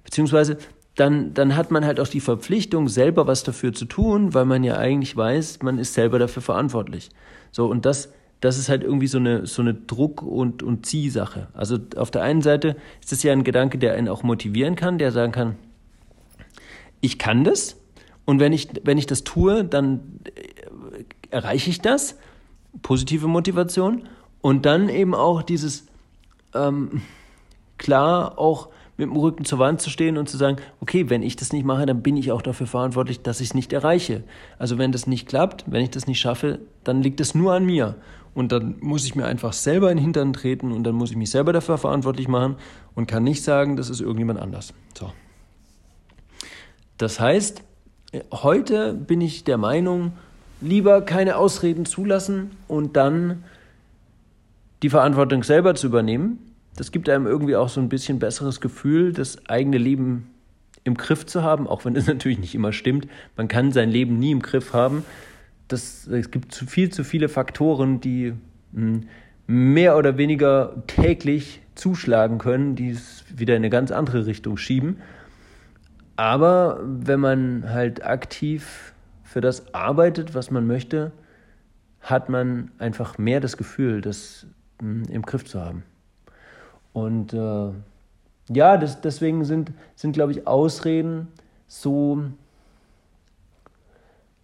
Beziehungsweise 0.03 0.57
dann, 0.97 1.33
dann 1.33 1.55
hat 1.55 1.71
man 1.71 1.85
halt 1.85 1.99
auch 1.99 2.07
die 2.07 2.19
Verpflichtung, 2.19 2.89
selber 2.89 3.27
was 3.27 3.43
dafür 3.43 3.71
zu 3.71 3.85
tun, 3.85 4.33
weil 4.33 4.45
man 4.45 4.63
ja 4.63 4.77
eigentlich 4.77 5.15
weiß, 5.15 5.61
man 5.61 5.79
ist 5.79 5.93
selber 5.93 6.19
dafür 6.19 6.41
verantwortlich. 6.41 7.09
So, 7.51 7.67
und 7.67 7.85
das, 7.85 8.11
das 8.41 8.57
ist 8.57 8.67
halt 8.67 8.83
irgendwie 8.83 9.07
so 9.07 9.19
eine, 9.19 9.45
so 9.45 9.61
eine 9.61 9.73
Druck- 9.73 10.23
und, 10.23 10.63
und 10.63 10.85
Ziehsache. 10.85 11.47
Also 11.53 11.77
auf 11.95 12.11
der 12.11 12.23
einen 12.23 12.41
Seite 12.41 12.75
ist 12.99 13.11
das 13.11 13.23
ja 13.23 13.31
ein 13.31 13.43
Gedanke, 13.43 13.77
der 13.77 13.93
einen 13.93 14.09
auch 14.09 14.23
motivieren 14.23 14.75
kann, 14.75 14.97
der 14.97 15.11
sagen 15.11 15.31
kann, 15.31 15.55
ich 16.99 17.19
kann 17.19 17.43
das 17.43 17.77
und 18.27 18.41
wenn 18.41 18.51
ich, 18.51 18.67
wenn 18.83 18.97
ich 18.97 19.05
das 19.05 19.23
tue, 19.23 19.63
dann 19.63 20.19
äh, 20.25 21.05
erreiche 21.29 21.69
ich 21.69 21.79
das. 21.79 22.17
Positive 22.81 23.25
Motivation. 23.27 24.09
Und 24.41 24.65
dann 24.65 24.89
eben 24.89 25.15
auch 25.15 25.41
dieses 25.41 25.87
ähm, 26.53 27.01
klar 27.77 28.37
auch 28.37 28.67
mit 28.97 29.09
dem 29.09 29.15
Rücken 29.15 29.45
zur 29.45 29.59
Wand 29.59 29.79
zu 29.79 29.89
stehen 29.89 30.17
und 30.17 30.27
zu 30.27 30.37
sagen, 30.37 30.57
okay, 30.81 31.09
wenn 31.09 31.21
ich 31.21 31.35
das 31.35 31.53
nicht 31.53 31.65
mache, 31.65 31.85
dann 31.85 32.01
bin 32.01 32.17
ich 32.17 32.31
auch 32.31 32.41
dafür 32.41 32.65
verantwortlich, 32.65 33.21
dass 33.21 33.39
ich 33.39 33.49
es 33.49 33.53
nicht 33.53 33.71
erreiche. 33.71 34.23
Also 34.57 34.79
wenn 34.79 34.91
das 34.91 35.05
nicht 35.05 35.27
klappt, 35.27 35.65
wenn 35.67 35.83
ich 35.83 35.91
das 35.91 36.07
nicht 36.07 36.19
schaffe, 36.19 36.59
dann 36.83 37.03
liegt 37.03 37.21
es 37.21 37.35
nur 37.35 37.53
an 37.53 37.65
mir. 37.65 37.95
Und 38.33 38.51
dann 38.51 38.75
muss 38.81 39.05
ich 39.05 39.15
mir 39.15 39.25
einfach 39.25 39.53
selber 39.53 39.91
in 39.91 39.97
den 39.97 40.03
Hintern 40.03 40.33
treten 40.33 40.71
und 40.71 40.83
dann 40.83 40.95
muss 40.95 41.11
ich 41.11 41.17
mich 41.17 41.29
selber 41.29 41.53
dafür 41.53 41.77
verantwortlich 41.77 42.27
machen 42.27 42.55
und 42.95 43.07
kann 43.07 43.23
nicht 43.23 43.43
sagen, 43.43 43.77
das 43.77 43.89
ist 43.89 44.01
irgendjemand 44.01 44.39
anders. 44.39 44.73
So. 44.97 45.11
Das 46.97 47.19
heißt, 47.19 47.61
heute 48.31 48.93
bin 48.93 49.21
ich 49.21 49.43
der 49.43 49.57
Meinung, 49.57 50.13
lieber 50.61 51.01
keine 51.01 51.37
Ausreden 51.37 51.85
zulassen 51.85 52.51
und 52.67 52.95
dann 52.95 53.43
die 54.83 54.89
Verantwortung 54.89 55.43
selber 55.43 55.75
zu 55.75 55.87
übernehmen 55.87 56.39
das 56.77 56.91
gibt 56.91 57.09
einem 57.09 57.25
irgendwie 57.25 57.55
auch 57.55 57.69
so 57.69 57.81
ein 57.81 57.89
bisschen 57.89 58.19
besseres 58.19 58.61
Gefühl, 58.61 59.11
das 59.11 59.47
eigene 59.49 59.79
Leben 59.79 60.29
im 60.83 60.95
Griff 60.95 61.25
zu 61.25 61.43
haben, 61.43 61.67
auch 61.67 61.83
wenn 61.83 61.95
es 61.95 62.07
natürlich 62.07 62.39
nicht 62.39 62.55
immer 62.55 62.71
stimmt. 62.71 63.07
Man 63.35 63.47
kann 63.47 63.71
sein 63.73 63.89
Leben 63.89 64.17
nie 64.19 64.31
im 64.31 64.41
Griff 64.41 64.73
haben. 64.73 65.03
Das, 65.67 66.07
es 66.07 66.31
gibt 66.31 66.53
zu 66.53 66.65
viel 66.65 66.89
zu 66.91 67.03
viele 67.03 67.29
Faktoren, 67.29 67.99
die 67.99 68.33
hm, 68.73 69.07
mehr 69.47 69.97
oder 69.97 70.17
weniger 70.17 70.83
täglich 70.85 71.61
zuschlagen 71.73 72.37
können, 72.37 72.75
die 72.75 72.91
es 72.91 73.25
wieder 73.35 73.55
in 73.55 73.61
eine 73.61 73.69
ganz 73.69 73.91
andere 73.91 74.27
Richtung 74.27 74.55
schieben. 74.55 74.97
Aber 76.15 76.79
wenn 76.83 77.19
man 77.19 77.69
halt 77.69 78.05
aktiv 78.05 78.93
für 79.23 79.41
das 79.41 79.73
arbeitet, 79.73 80.35
was 80.35 80.51
man 80.51 80.67
möchte, 80.67 81.11
hat 82.01 82.29
man 82.29 82.69
einfach 82.77 83.17
mehr 83.17 83.39
das 83.39 83.57
Gefühl, 83.57 84.01
das 84.01 84.45
hm, 84.79 85.03
im 85.09 85.23
Griff 85.23 85.43
zu 85.43 85.59
haben. 85.59 85.83
Und 86.97 87.31
äh, 87.31 87.69
ja, 88.49 88.75
das, 88.75 89.01
deswegen 89.01 89.45
sind, 89.45 89.71
sind 89.95 90.13
glaube 90.13 90.31
ich, 90.31 90.47
Ausreden 90.47 91.27
so 91.67 92.23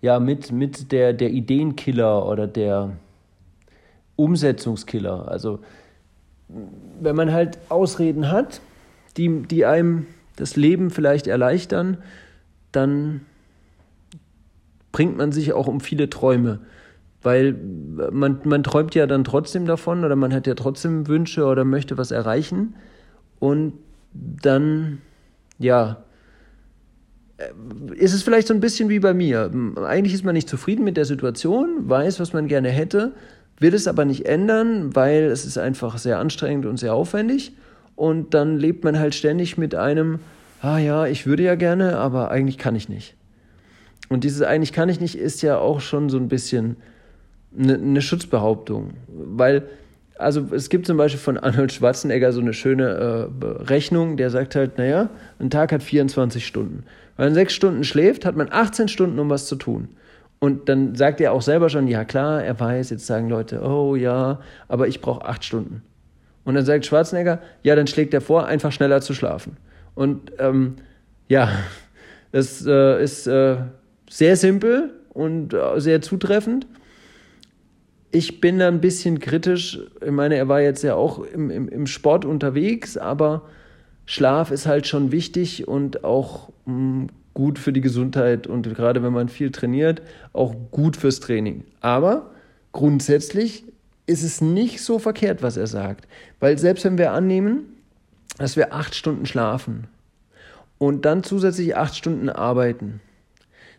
ja, 0.01 0.19
mit, 0.19 0.51
mit 0.51 0.91
der, 0.91 1.13
der 1.13 1.31
Ideenkiller 1.31 2.27
oder 2.27 2.45
der 2.45 2.91
Umsetzungskiller. 4.17 5.27
Also 5.29 5.61
wenn 7.01 7.15
man 7.15 7.31
halt 7.31 7.57
Ausreden 7.69 8.29
hat, 8.29 8.61
die, 9.17 9.41
die 9.41 9.65
einem 9.65 10.05
das 10.35 10.55
Leben 10.55 10.91
vielleicht 10.91 11.25
erleichtern, 11.25 11.97
dann 12.71 13.21
bringt 14.91 15.17
man 15.17 15.31
sich 15.31 15.53
auch 15.53 15.65
um 15.65 15.79
viele 15.79 16.07
Träume 16.07 16.59
weil 17.23 17.55
man, 18.11 18.39
man 18.43 18.63
träumt 18.63 18.95
ja 18.95 19.07
dann 19.07 19.23
trotzdem 19.23 19.65
davon 19.65 20.03
oder 20.03 20.15
man 20.15 20.33
hat 20.33 20.45
ja 20.45 20.55
trotzdem 20.55 21.07
Wünsche 21.07 21.45
oder 21.45 21.63
möchte 21.63 21.97
was 21.97 22.11
erreichen 22.11 22.75
und 23.39 23.73
dann, 24.13 25.01
ja, 25.57 26.03
ist 27.95 28.13
es 28.13 28.23
vielleicht 28.23 28.47
so 28.47 28.53
ein 28.53 28.59
bisschen 28.59 28.89
wie 28.89 28.99
bei 28.99 29.13
mir. 29.13 29.51
Eigentlich 29.83 30.13
ist 30.13 30.23
man 30.23 30.33
nicht 30.33 30.47
zufrieden 30.47 30.83
mit 30.83 30.97
der 30.97 31.05
Situation, 31.05 31.89
weiß, 31.89 32.19
was 32.19 32.31
man 32.31 32.47
gerne 32.47 32.69
hätte, 32.69 33.13
will 33.59 33.73
es 33.73 33.87
aber 33.87 34.05
nicht 34.05 34.25
ändern, 34.25 34.95
weil 34.95 35.23
es 35.23 35.45
ist 35.45 35.57
einfach 35.57 35.97
sehr 35.97 36.19
anstrengend 36.19 36.65
und 36.65 36.77
sehr 36.77 36.93
aufwendig 36.93 37.53
und 37.95 38.33
dann 38.33 38.57
lebt 38.57 38.83
man 38.83 38.99
halt 38.99 39.15
ständig 39.15 39.57
mit 39.57 39.75
einem, 39.75 40.19
ah 40.61 40.77
ja, 40.77 41.05
ich 41.05 41.25
würde 41.25 41.43
ja 41.43 41.55
gerne, 41.55 41.97
aber 41.97 42.31
eigentlich 42.31 42.57
kann 42.57 42.75
ich 42.75 42.89
nicht. 42.89 43.15
Und 44.09 44.23
dieses 44.23 44.41
eigentlich 44.41 44.73
kann 44.73 44.89
ich 44.89 44.99
nicht 44.99 45.17
ist 45.17 45.41
ja 45.41 45.57
auch 45.57 45.81
schon 45.81 46.09
so 46.09 46.17
ein 46.17 46.27
bisschen 46.27 46.77
eine, 47.57 47.75
eine 47.75 48.01
Schutzbehauptung. 48.01 48.93
Weil, 49.07 49.63
also 50.17 50.47
es 50.51 50.69
gibt 50.69 50.85
zum 50.85 50.97
Beispiel 50.97 51.19
von 51.19 51.37
Arnold 51.37 51.71
Schwarzenegger 51.71 52.31
so 52.31 52.41
eine 52.41 52.53
schöne 52.53 53.29
äh, 53.41 53.45
Rechnung, 53.63 54.17
der 54.17 54.29
sagt 54.29 54.55
halt, 54.55 54.77
naja, 54.77 55.09
ein 55.39 55.49
Tag 55.49 55.71
hat 55.71 55.83
24 55.83 56.45
Stunden. 56.45 56.83
Wenn 57.17 57.27
man 57.27 57.33
sechs 57.33 57.53
Stunden 57.53 57.83
schläft, 57.83 58.25
hat 58.25 58.35
man 58.35 58.49
18 58.51 58.87
Stunden, 58.87 59.19
um 59.19 59.29
was 59.29 59.47
zu 59.47 59.55
tun. 59.55 59.89
Und 60.39 60.67
dann 60.67 60.95
sagt 60.95 61.21
er 61.21 61.31
auch 61.31 61.41
selber 61.41 61.69
schon, 61.69 61.87
ja 61.87 62.03
klar, 62.03 62.43
er 62.43 62.59
weiß, 62.59 62.89
jetzt 62.89 63.05
sagen 63.05 63.29
Leute, 63.29 63.61
oh 63.61 63.95
ja, 63.95 64.41
aber 64.67 64.87
ich 64.87 64.99
brauche 64.99 65.25
acht 65.25 65.45
Stunden. 65.45 65.83
Und 66.43 66.55
dann 66.55 66.65
sagt 66.65 66.85
Schwarzenegger, 66.85 67.39
ja, 67.61 67.75
dann 67.75 67.87
schlägt 67.87 68.13
er 68.13 68.19
vor, 68.19 68.45
einfach 68.45 68.71
schneller 68.71 68.99
zu 68.99 69.13
schlafen. 69.13 69.55
Und 69.95 70.33
ähm, 70.39 70.75
ja, 71.29 71.49
das 72.31 72.65
äh, 72.65 73.01
ist 73.01 73.27
äh, 73.27 73.57
sehr 74.09 74.35
simpel 74.35 74.91
und 75.13 75.53
äh, 75.53 75.79
sehr 75.79 76.01
zutreffend 76.01 76.67
ich 78.13 78.39
bin 78.39 78.59
da 78.59 78.67
ein 78.67 78.79
bisschen 78.79 79.19
kritisch. 79.19 79.79
Ich 80.05 80.11
meine, 80.11 80.35
er 80.35 80.47
war 80.47 80.61
jetzt 80.61 80.83
ja 80.83 80.93
auch 80.93 81.19
im, 81.19 81.49
im, 81.49 81.67
im 81.67 81.87
Sport 81.87 82.25
unterwegs, 82.25 82.95
aber 82.95 83.49
Schlaf 84.05 84.51
ist 84.51 84.67
halt 84.67 84.85
schon 84.85 85.11
wichtig 85.11 85.67
und 85.67 86.03
auch 86.03 86.49
mh, 86.65 86.73
hm, 86.73 87.07
gut 87.33 87.57
für 87.57 87.73
die 87.73 87.81
Gesundheit 87.81 88.45
und 88.45 88.71
gerade 88.75 89.01
wenn 89.01 89.13
man 89.13 89.29
viel 89.29 89.49
trainiert, 89.49 90.03
auch 90.31 90.53
gut 90.69 90.95
fürs 90.95 91.19
Training. 91.21 91.63
Aber 91.81 92.29
grundsätzlich 92.71 93.63
ist 94.05 94.21
es 94.21 94.41
nicht 94.41 94.81
so 94.81 94.99
verkehrt, 94.99 95.41
was 95.41 95.57
er 95.57 95.65
sagt. 95.65 96.07
Weil 96.39 96.59
selbst 96.59 96.85
wenn 96.85 96.99
wir 96.99 97.13
annehmen, 97.13 97.63
dass 98.37 98.55
wir 98.55 98.75
acht 98.75 98.93
Stunden 98.93 99.25
schlafen 99.25 99.87
und 100.77 101.05
dann 101.05 101.23
zusätzlich 101.23 101.75
acht 101.75 101.95
Stunden 101.95 102.29
arbeiten, 102.29 103.01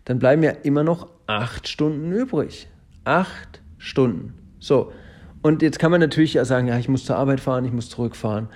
dann 0.06 0.18
bleiben 0.18 0.42
ja 0.42 0.50
immer 0.50 0.82
noch 0.82 1.06
acht 1.28 1.68
Stunden 1.68 2.10
übrig. 2.10 2.66
Acht 3.04 3.60
Stunden. 3.84 4.32
So. 4.58 4.92
Und 5.42 5.60
jetzt 5.60 5.78
kann 5.78 5.90
man 5.90 6.00
natürlich 6.00 6.34
ja 6.34 6.44
sagen, 6.44 6.68
ja, 6.68 6.78
ich 6.78 6.88
muss 6.88 7.04
zur 7.04 7.16
Arbeit 7.16 7.40
fahren, 7.40 7.66
ich 7.66 7.72
muss 7.72 7.90
zurückfahren. 7.90 8.48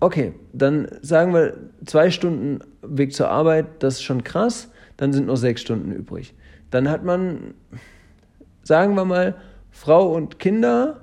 Okay, 0.00 0.34
dann 0.52 0.88
sagen 1.00 1.32
wir 1.32 1.56
zwei 1.86 2.10
Stunden 2.10 2.58
Weg 2.82 3.14
zur 3.14 3.30
Arbeit, 3.30 3.66
das 3.78 3.94
ist 3.94 4.02
schon 4.02 4.24
krass, 4.24 4.70
dann 4.96 5.12
sind 5.12 5.26
noch 5.26 5.36
sechs 5.36 5.60
Stunden 5.62 5.92
übrig. 5.92 6.34
Dann 6.70 6.90
hat 6.90 7.04
man, 7.04 7.54
sagen 8.64 8.96
wir 8.96 9.04
mal, 9.04 9.36
Frau 9.70 10.12
und 10.12 10.40
Kinder 10.40 11.02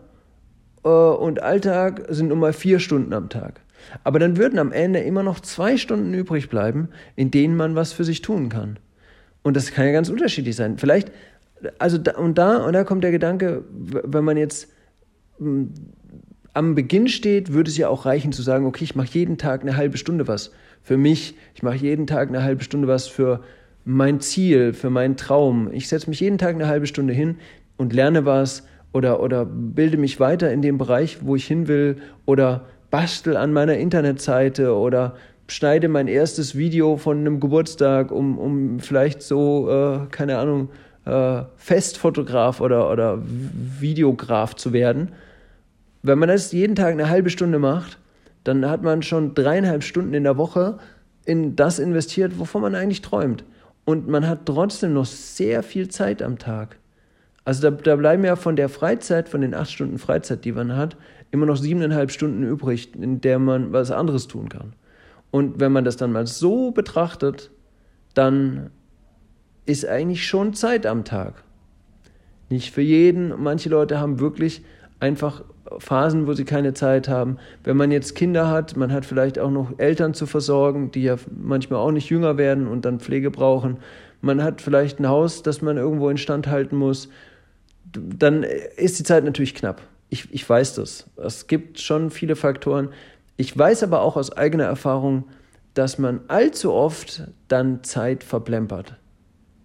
äh, 0.84 0.90
und 0.90 1.42
Alltag 1.42 2.06
sind 2.10 2.28
nun 2.28 2.40
mal 2.40 2.54
vier 2.54 2.80
Stunden 2.80 3.14
am 3.14 3.30
Tag. 3.30 3.62
Aber 4.04 4.20
dann 4.20 4.36
würden 4.38 4.60
am 4.60 4.74
Ende 4.74 5.00
immer 5.00 5.24
noch 5.24 5.40
zwei 5.40 5.78
Stunden 5.78 6.14
übrig 6.14 6.50
bleiben, 6.50 6.90
in 7.16 7.32
denen 7.32 7.56
man 7.56 7.76
was 7.76 7.94
für 7.94 8.04
sich 8.04 8.22
tun 8.22 8.50
kann. 8.50 8.78
Und 9.44 9.56
das 9.56 9.72
kann 9.72 9.86
ja 9.86 9.92
ganz 9.94 10.10
unterschiedlich 10.10 10.56
sein. 10.56 10.78
Vielleicht 10.78 11.12
also 11.80 11.98
da, 11.98 12.18
und 12.18 12.38
da 12.38 12.58
und 12.58 12.74
da 12.74 12.84
kommt 12.84 13.04
der 13.04 13.12
Gedanke, 13.12 13.64
wenn 13.70 14.24
man 14.24 14.38
jetzt 14.38 14.70
hm, 15.38 15.74
am 16.54 16.76
Beginn 16.76 17.08
steht, 17.08 17.54
würde 17.54 17.70
es 17.70 17.78
ja 17.78 17.88
auch 17.88 18.06
reichen 18.06 18.32
zu 18.32 18.42
sagen, 18.42 18.66
okay, 18.66 18.84
ich 18.84 18.96
mache 18.96 19.10
jeden 19.12 19.38
Tag 19.38 19.62
eine 19.62 19.78
halbe 19.78 19.98
Stunde 19.98 20.28
was 20.28 20.52
für 20.82 20.98
mich, 20.98 21.36
ich 21.54 21.64
mache 21.64 21.78
jeden 21.78 22.08
Tag 22.08 22.30
eine 22.30 22.44
halbe 22.44 22.64
Stunde 22.64 22.88
was 22.88 23.08
für 23.08 23.42
mein 23.86 24.20
Ziel, 24.20 24.74
für 24.74 24.90
meinen 24.90 25.18
Traum. 25.18 25.70
Ich 25.72 25.88
setze 25.88 26.10
mich 26.10 26.20
jeden 26.20 26.38
Tag 26.38 26.56
eine 26.56 26.68
halbe 26.68 26.88
Stunde 26.88 27.14
hin 27.14 27.38
und 27.78 27.94
lerne 27.94 28.26
was 28.26 28.64
oder, 28.94 29.22
oder 29.22 29.46
bilde 29.46 29.98
mich 29.98 30.20
weiter 30.20 30.52
in 30.52 30.62
dem 30.62 30.78
Bereich, 30.78 31.20
wo 31.22 31.36
ich 31.36 31.48
hin 31.48 31.68
will 31.68 31.98
oder 32.26 32.66
bastel 32.90 33.38
an 33.38 33.54
meiner 33.54 33.78
Internetseite 33.78 34.76
oder 34.76 35.16
schneide 35.48 35.88
mein 35.88 36.08
erstes 36.08 36.56
Video 36.56 36.98
von 36.98 37.20
einem 37.20 37.40
Geburtstag, 37.40 38.12
um, 38.12 38.38
um 38.38 38.80
vielleicht 38.80 39.22
so, 39.22 39.70
äh, 39.70 40.08
keine 40.12 40.38
Ahnung, 40.38 40.70
äh, 41.06 41.44
Festfotograf 41.56 42.62
oder, 42.62 42.92
oder 42.92 43.20
Videograf 43.22 44.56
zu 44.56 44.74
werden. 44.74 45.12
Wenn 46.04 46.20
man 46.20 46.30
das 46.30 46.52
jeden 46.52 46.76
Tag 46.76 46.92
eine 46.94 47.10
halbe 47.10 47.30
Stunde 47.30 47.60
macht, 47.60 47.98
dann 48.44 48.68
hat 48.70 48.82
man 48.82 49.04
schon 49.04 49.34
dreieinhalb 49.34 49.84
Stunden 49.84 50.14
in 50.14 50.24
der 50.24 50.38
Woche 50.38 50.80
in 51.26 51.56
das 51.56 51.80
investiert, 51.80 52.40
wovon 52.40 52.62
man 52.62 52.76
eigentlich 52.76 53.02
träumt. 53.02 53.44
Und 53.86 54.08
man 54.08 54.28
hat 54.28 54.46
trotzdem 54.46 54.94
noch 54.94 55.06
sehr 55.06 55.64
viel 55.64 55.90
Zeit 55.90 56.22
am 56.22 56.38
Tag. 56.38 56.78
Also 57.44 57.70
da, 57.70 57.72
da 57.72 57.96
bleiben 57.96 58.24
ja 58.24 58.36
von 58.36 58.56
der 58.56 58.70
Freizeit, 58.70 59.30
von 59.30 59.42
den 59.42 59.54
acht 59.54 59.72
Stunden 59.72 59.98
Freizeit, 59.98 60.46
die 60.46 60.52
man 60.52 60.76
hat, 60.76 60.98
immer 61.32 61.46
noch 61.46 61.58
siebeneinhalb 61.58 62.12
Stunden 62.12 62.44
übrig, 62.44 62.94
in 62.96 63.22
der 63.22 63.40
man 63.40 63.74
was 63.74 63.92
anderes 63.92 64.28
tun 64.28 64.50
kann. 64.50 64.74
Und 65.32 65.60
wenn 65.60 65.72
man 65.72 65.86
das 65.86 65.98
dann 65.98 66.12
mal 66.12 66.28
so 66.28 66.72
betrachtet, 66.72 67.52
dann 68.14 68.70
ist 69.66 69.86
eigentlich 69.86 70.26
schon 70.28 70.54
Zeit 70.54 70.86
am 70.86 71.06
Tag. 71.06 71.44
Nicht 72.50 72.74
für 72.74 72.82
jeden. 72.82 73.42
Manche 73.42 73.70
Leute 73.70 74.00
haben 74.00 74.20
wirklich 74.20 74.64
einfach 75.00 75.44
Phasen, 75.80 76.28
wo 76.28 76.34
sie 76.34 76.44
keine 76.44 76.74
Zeit 76.74 77.08
haben. 77.08 77.38
Wenn 77.64 77.78
man 77.78 77.92
jetzt 77.92 78.16
Kinder 78.16 78.50
hat, 78.50 78.76
man 78.76 78.92
hat 78.92 79.06
vielleicht 79.06 79.40
auch 79.40 79.52
noch 79.52 79.78
Eltern 79.78 80.14
zu 80.14 80.26
versorgen, 80.26 80.92
die 80.92 81.04
ja 81.04 81.16
manchmal 81.32 81.80
auch 81.80 81.92
nicht 81.92 82.10
jünger 82.10 82.38
werden 82.38 82.68
und 82.68 82.86
dann 82.86 83.00
Pflege 83.00 83.32
brauchen. 83.32 83.78
Man 84.22 84.44
hat 84.44 84.62
vielleicht 84.62 85.00
ein 85.00 85.08
Haus, 85.08 85.44
das 85.44 85.62
man 85.62 85.78
irgendwo 85.78 86.10
instand 86.10 86.48
halten 86.48 86.76
muss. 86.76 87.10
Dann 87.94 88.44
ist 88.44 89.00
die 89.00 89.04
Zeit 89.04 89.24
natürlich 89.24 89.56
knapp. 89.56 89.82
Ich, 90.10 90.32
ich 90.34 90.48
weiß 90.48 90.76
das. 90.76 91.08
Es 91.16 91.48
gibt 91.48 91.80
schon 91.80 92.12
viele 92.12 92.36
Faktoren. 92.36 92.90
Ich 93.38 93.58
weiß 93.58 93.84
aber 93.84 94.02
auch 94.02 94.18
aus 94.18 94.32
eigener 94.32 94.66
Erfahrung, 94.66 95.24
dass 95.74 95.98
man 95.98 96.20
allzu 96.28 96.74
oft 96.74 97.24
dann 97.48 97.84
Zeit 97.84 98.24
verplempert. 98.24 98.98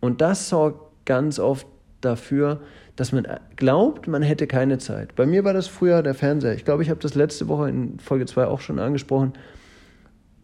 Und 0.06 0.20
das 0.20 0.48
sorgt 0.48 1.04
ganz 1.04 1.38
oft 1.38 1.66
dafür, 2.00 2.60
dass 2.94 3.12
man 3.12 3.26
glaubt, 3.56 4.06
man 4.06 4.22
hätte 4.22 4.46
keine 4.46 4.78
Zeit. 4.78 5.14
Bei 5.16 5.26
mir 5.26 5.44
war 5.44 5.52
das 5.52 5.66
früher 5.66 6.02
der 6.02 6.14
Fernseher. 6.14 6.54
Ich 6.54 6.64
glaube, 6.64 6.82
ich 6.82 6.90
habe 6.90 7.00
das 7.00 7.14
letzte 7.14 7.48
Woche 7.48 7.68
in 7.68 7.98
Folge 7.98 8.24
2 8.24 8.46
auch 8.46 8.60
schon 8.60 8.78
angesprochen. 8.78 9.32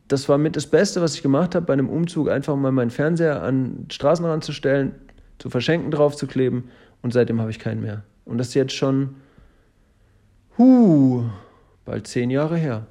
Das 0.08 0.28
war 0.28 0.36
mit 0.36 0.56
das 0.56 0.66
Beste, 0.66 1.00
was 1.00 1.14
ich 1.14 1.22
gemacht 1.22 1.54
habe 1.54 1.64
bei 1.64 1.72
einem 1.72 1.88
Umzug, 1.88 2.28
einfach 2.28 2.56
mal 2.56 2.72
meinen 2.72 2.90
Fernseher 2.90 3.42
an 3.42 3.84
den 3.84 3.90
Straßenrand 3.90 4.44
zu 4.44 4.52
stellen, 4.52 4.94
zu 5.38 5.48
verschenken, 5.48 5.90
drauf 5.90 6.16
zu 6.16 6.26
kleben 6.26 6.68
und 7.00 7.12
seitdem 7.12 7.40
habe 7.40 7.50
ich 7.50 7.58
keinen 7.58 7.80
mehr. 7.80 8.02
Und 8.24 8.38
das 8.38 8.48
ist 8.48 8.54
jetzt 8.54 8.74
schon, 8.74 9.14
huh, 10.58 11.24
bald 11.84 12.06
zehn 12.06 12.30
Jahre 12.30 12.56
her. 12.56 12.86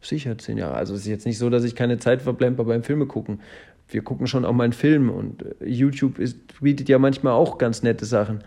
Sicher 0.00 0.36
zehn 0.38 0.58
Jahre. 0.58 0.74
Also 0.74 0.94
es 0.94 1.00
ist 1.00 1.06
jetzt 1.06 1.26
nicht 1.26 1.38
so, 1.38 1.50
dass 1.50 1.64
ich 1.64 1.76
keine 1.76 1.98
Zeit 1.98 2.22
verblemper 2.22 2.64
beim 2.64 2.82
Filme 2.82 3.06
gucken 3.06 3.40
wir 3.88 4.02
gucken 4.02 4.26
schon 4.26 4.44
auch 4.44 4.52
mal 4.52 4.64
einen 4.64 4.72
Film 4.72 5.10
und 5.10 5.42
äh, 5.60 5.66
YouTube 5.66 6.18
ist, 6.18 6.60
bietet 6.60 6.88
ja 6.88 6.98
manchmal 6.98 7.32
auch 7.32 7.58
ganz 7.58 7.82
nette 7.82 8.04
Sachen. 8.04 8.40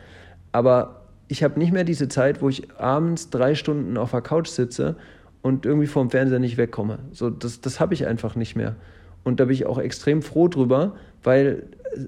Aber 0.52 1.08
ich 1.28 1.44
habe 1.44 1.60
nicht 1.60 1.72
mehr 1.72 1.84
diese 1.84 2.10
Zeit, 2.10 2.42
wo 2.42 2.50
ich 2.50 2.72
abends 2.80 3.30
drei 3.30 3.56
Stunden 3.56 3.98
auf 3.98 4.12
der 4.12 4.22
Couch 4.22 4.48
sitze 4.48 4.96
und 5.42 5.66
irgendwie 5.66 5.88
vom 5.88 6.10
Fernseher 6.10 6.40
nicht 6.40 6.58
wegkomme. 6.58 7.00
So, 7.12 7.30
das, 7.30 7.62
das 7.62 7.80
habe 7.80 7.94
ich 7.94 8.08
einfach 8.08 8.36
nicht 8.36 8.56
mehr. 8.56 8.76
Und 9.24 9.40
da 9.40 9.46
bin 9.46 9.54
ich 9.54 9.66
auch 9.66 9.78
extrem 9.78 10.22
froh 10.22 10.48
drüber, 10.48 10.96
weil 11.24 11.64
äh, 11.94 12.00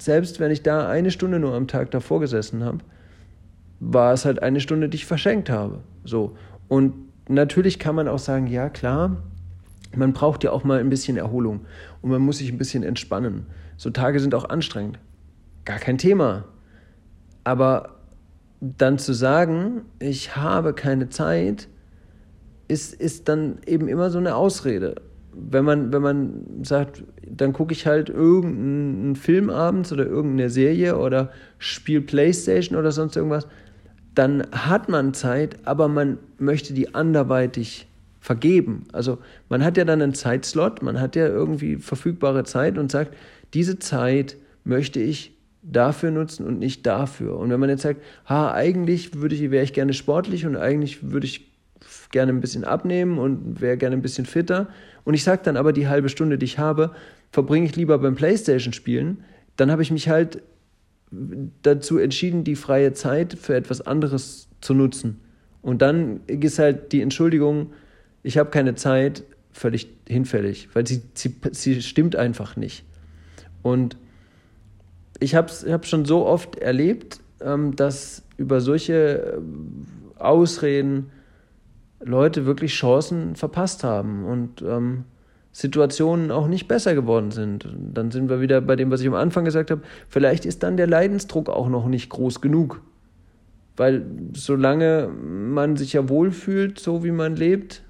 selbst 0.00 0.38
wenn 0.38 0.50
ich 0.50 0.62
da 0.62 0.88
eine 0.88 1.10
Stunde 1.10 1.38
nur 1.38 1.54
am 1.54 1.66
Tag 1.66 1.90
davor 1.90 2.20
gesessen 2.20 2.64
habe, 2.64 2.78
war 3.80 4.12
es 4.12 4.24
halt 4.24 4.42
eine 4.42 4.60
Stunde, 4.60 4.88
die 4.88 4.96
ich 4.96 5.06
verschenkt 5.06 5.50
habe. 5.50 5.80
So. 6.04 6.36
Und 6.68 6.94
natürlich 7.28 7.78
kann 7.80 7.96
man 7.96 8.06
auch 8.06 8.20
sagen, 8.20 8.46
ja 8.46 8.68
klar, 8.68 9.16
man 9.96 10.12
braucht 10.12 10.44
ja 10.44 10.50
auch 10.52 10.64
mal 10.64 10.80
ein 10.80 10.90
bisschen 10.90 11.16
Erholung 11.16 11.60
und 12.00 12.10
man 12.10 12.22
muss 12.22 12.38
sich 12.38 12.50
ein 12.50 12.58
bisschen 12.58 12.82
entspannen. 12.82 13.46
So 13.76 13.90
Tage 13.90 14.20
sind 14.20 14.34
auch 14.34 14.48
anstrengend. 14.48 14.98
Gar 15.64 15.78
kein 15.78 15.98
Thema. 15.98 16.44
Aber 17.44 17.96
dann 18.60 18.98
zu 18.98 19.12
sagen, 19.12 19.82
ich 19.98 20.36
habe 20.36 20.72
keine 20.72 21.08
Zeit, 21.08 21.68
ist, 22.68 22.94
ist 22.94 23.28
dann 23.28 23.58
eben 23.66 23.88
immer 23.88 24.10
so 24.10 24.18
eine 24.18 24.36
Ausrede. 24.36 24.94
Wenn 25.34 25.64
man, 25.64 25.92
wenn 25.92 26.02
man 26.02 26.46
sagt, 26.62 27.04
dann 27.26 27.52
gucke 27.52 27.72
ich 27.72 27.86
halt 27.86 28.08
irgendeinen 28.08 29.16
Film 29.16 29.50
abends 29.50 29.92
oder 29.92 30.06
irgendeine 30.06 30.50
Serie 30.50 30.98
oder 30.98 31.30
spiele 31.58 32.02
Playstation 32.02 32.78
oder 32.78 32.92
sonst 32.92 33.16
irgendwas, 33.16 33.48
dann 34.14 34.46
hat 34.52 34.88
man 34.88 35.14
Zeit, 35.14 35.56
aber 35.66 35.88
man 35.88 36.18
möchte 36.38 36.74
die 36.74 36.94
anderweitig 36.94 37.88
vergeben. 38.22 38.84
Also 38.92 39.18
man 39.48 39.64
hat 39.64 39.76
ja 39.76 39.84
dann 39.84 40.00
einen 40.00 40.14
Zeitslot, 40.14 40.80
man 40.80 41.00
hat 41.00 41.16
ja 41.16 41.26
irgendwie 41.26 41.76
verfügbare 41.76 42.44
Zeit 42.44 42.78
und 42.78 42.90
sagt, 42.90 43.14
diese 43.52 43.80
Zeit 43.80 44.36
möchte 44.62 45.00
ich 45.00 45.36
dafür 45.62 46.12
nutzen 46.12 46.46
und 46.46 46.60
nicht 46.60 46.86
dafür. 46.86 47.36
Und 47.36 47.50
wenn 47.50 47.58
man 47.58 47.68
jetzt 47.68 47.82
sagt, 47.82 48.00
ha, 48.26 48.52
eigentlich 48.52 49.20
würde 49.20 49.34
ich, 49.34 49.50
wäre 49.50 49.64
ich 49.64 49.72
gerne 49.72 49.92
sportlich 49.92 50.46
und 50.46 50.56
eigentlich 50.56 51.10
würde 51.10 51.26
ich 51.26 51.50
gerne 52.12 52.32
ein 52.32 52.40
bisschen 52.40 52.62
abnehmen 52.62 53.18
und 53.18 53.60
wäre 53.60 53.76
gerne 53.76 53.96
ein 53.96 54.02
bisschen 54.02 54.24
fitter 54.24 54.68
und 55.02 55.14
ich 55.14 55.24
sage 55.24 55.42
dann 55.44 55.56
aber 55.56 55.72
die 55.72 55.88
halbe 55.88 56.08
Stunde, 56.08 56.38
die 56.38 56.44
ich 56.44 56.60
habe, 56.60 56.92
verbringe 57.32 57.66
ich 57.66 57.74
lieber 57.74 57.98
beim 57.98 58.14
Playstation 58.14 58.72
spielen, 58.72 59.24
dann 59.56 59.72
habe 59.72 59.82
ich 59.82 59.90
mich 59.90 60.08
halt 60.08 60.42
dazu 61.62 61.98
entschieden, 61.98 62.44
die 62.44 62.54
freie 62.54 62.92
Zeit 62.92 63.34
für 63.34 63.56
etwas 63.56 63.80
anderes 63.80 64.48
zu 64.60 64.74
nutzen. 64.74 65.18
Und 65.60 65.82
dann 65.82 66.20
ist 66.28 66.60
halt 66.60 66.92
die 66.92 67.00
Entschuldigung, 67.00 67.72
ich 68.22 68.38
habe 68.38 68.50
keine 68.50 68.74
Zeit, 68.74 69.24
völlig 69.52 69.88
hinfällig, 70.08 70.68
weil 70.74 70.86
sie, 70.86 71.02
sie, 71.14 71.34
sie 71.50 71.82
stimmt 71.82 72.16
einfach 72.16 72.56
nicht. 72.56 72.84
Und 73.62 73.96
ich 75.20 75.34
habe 75.34 75.48
es 75.48 75.64
hab 75.68 75.86
schon 75.86 76.04
so 76.04 76.26
oft 76.26 76.56
erlebt, 76.56 77.20
ähm, 77.40 77.76
dass 77.76 78.22
über 78.36 78.60
solche 78.60 79.38
äh, 79.38 80.20
Ausreden 80.20 81.10
Leute 82.00 82.46
wirklich 82.46 82.72
Chancen 82.72 83.36
verpasst 83.36 83.84
haben 83.84 84.24
und 84.24 84.62
ähm, 84.62 85.04
Situationen 85.52 86.30
auch 86.30 86.48
nicht 86.48 86.66
besser 86.66 86.94
geworden 86.94 87.30
sind. 87.30 87.68
Dann 87.92 88.10
sind 88.10 88.28
wir 88.28 88.40
wieder 88.40 88.60
bei 88.60 88.74
dem, 88.74 88.90
was 88.90 89.02
ich 89.02 89.06
am 89.06 89.14
Anfang 89.14 89.44
gesagt 89.44 89.70
habe. 89.70 89.82
Vielleicht 90.08 90.46
ist 90.46 90.62
dann 90.62 90.76
der 90.76 90.86
Leidensdruck 90.86 91.48
auch 91.50 91.68
noch 91.68 91.86
nicht 91.86 92.08
groß 92.08 92.40
genug. 92.40 92.80
Weil 93.76 94.04
solange 94.34 95.08
man 95.08 95.76
sich 95.76 95.92
ja 95.92 96.08
wohlfühlt, 96.08 96.78
so 96.78 97.04
wie 97.04 97.10
man 97.10 97.36
lebt, 97.36 97.82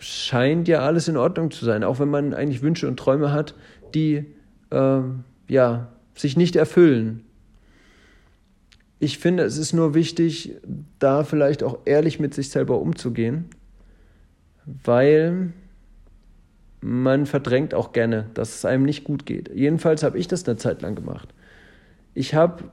scheint 0.00 0.66
ja 0.66 0.80
alles 0.80 1.08
in 1.08 1.16
Ordnung 1.16 1.50
zu 1.50 1.64
sein, 1.64 1.84
auch 1.84 2.00
wenn 2.00 2.08
man 2.08 2.34
eigentlich 2.34 2.62
Wünsche 2.62 2.88
und 2.88 2.98
Träume 2.98 3.32
hat, 3.32 3.54
die 3.94 4.24
äh, 4.70 5.00
ja, 5.48 5.88
sich 6.14 6.36
nicht 6.36 6.56
erfüllen. 6.56 7.24
Ich 8.98 9.18
finde, 9.18 9.44
es 9.44 9.58
ist 9.58 9.72
nur 9.72 9.94
wichtig, 9.94 10.56
da 10.98 11.22
vielleicht 11.22 11.62
auch 11.62 11.80
ehrlich 11.84 12.18
mit 12.18 12.34
sich 12.34 12.50
selber 12.50 12.80
umzugehen, 12.80 13.46
weil 14.84 15.52
man 16.80 17.26
verdrängt 17.26 17.74
auch 17.74 17.92
gerne, 17.92 18.26
dass 18.34 18.54
es 18.56 18.64
einem 18.64 18.84
nicht 18.84 19.04
gut 19.04 19.26
geht. 19.26 19.50
Jedenfalls 19.54 20.02
habe 20.02 20.18
ich 20.18 20.28
das 20.28 20.46
eine 20.48 20.56
Zeit 20.56 20.80
lang 20.80 20.94
gemacht. 20.94 21.28
Ich 22.14 22.34
habe, 22.34 22.64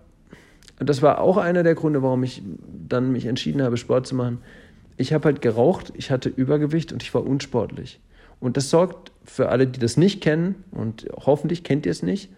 das 0.79 1.01
war 1.01 1.19
auch 1.19 1.37
einer 1.37 1.63
der 1.63 1.75
Gründe, 1.75 2.03
warum 2.03 2.23
ich 2.23 2.41
dann 2.87 3.11
mich 3.11 3.25
entschieden 3.25 3.61
habe, 3.61 3.75
Sport 3.75 4.07
zu 4.07 4.15
machen 4.15 4.39
ich 4.97 5.13
habe 5.13 5.25
halt 5.25 5.41
geraucht, 5.41 5.93
ich 5.95 6.11
hatte 6.11 6.29
Übergewicht 6.29 6.91
und 6.91 7.03
ich 7.03 7.13
war 7.13 7.25
unsportlich. 7.25 7.99
Und 8.39 8.57
das 8.57 8.69
sorgt 8.69 9.11
für 9.23 9.49
alle, 9.49 9.67
die 9.67 9.79
das 9.79 9.97
nicht 9.97 10.21
kennen, 10.21 10.63
und 10.71 11.07
hoffentlich 11.13 11.63
kennt 11.63 11.85
ihr 11.85 11.91
es 11.91 12.03
nicht, 12.03 12.29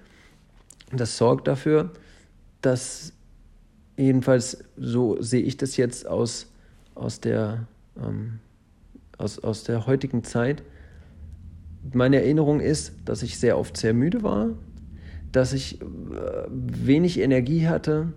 das 0.91 1.17
sorgt 1.17 1.47
dafür, 1.47 1.91
dass 2.61 3.13
jedenfalls 3.97 4.63
so 4.77 5.21
sehe 5.21 5.41
ich 5.41 5.57
das 5.57 5.77
jetzt 5.77 6.07
aus, 6.07 6.47
aus, 6.95 7.19
der, 7.19 7.67
ähm, 8.01 8.39
aus, 9.17 9.39
aus 9.39 9.63
der 9.63 9.87
heutigen 9.87 10.23
Zeit. 10.23 10.63
Meine 11.93 12.17
Erinnerung 12.17 12.59
ist, 12.59 12.93
dass 13.05 13.23
ich 13.23 13.39
sehr 13.39 13.57
oft 13.57 13.77
sehr 13.77 13.93
müde 13.93 14.23
war, 14.23 14.49
dass 15.31 15.53
ich 15.53 15.81
äh, 15.81 15.85
wenig 16.49 17.19
Energie 17.19 17.67
hatte, 17.67 18.13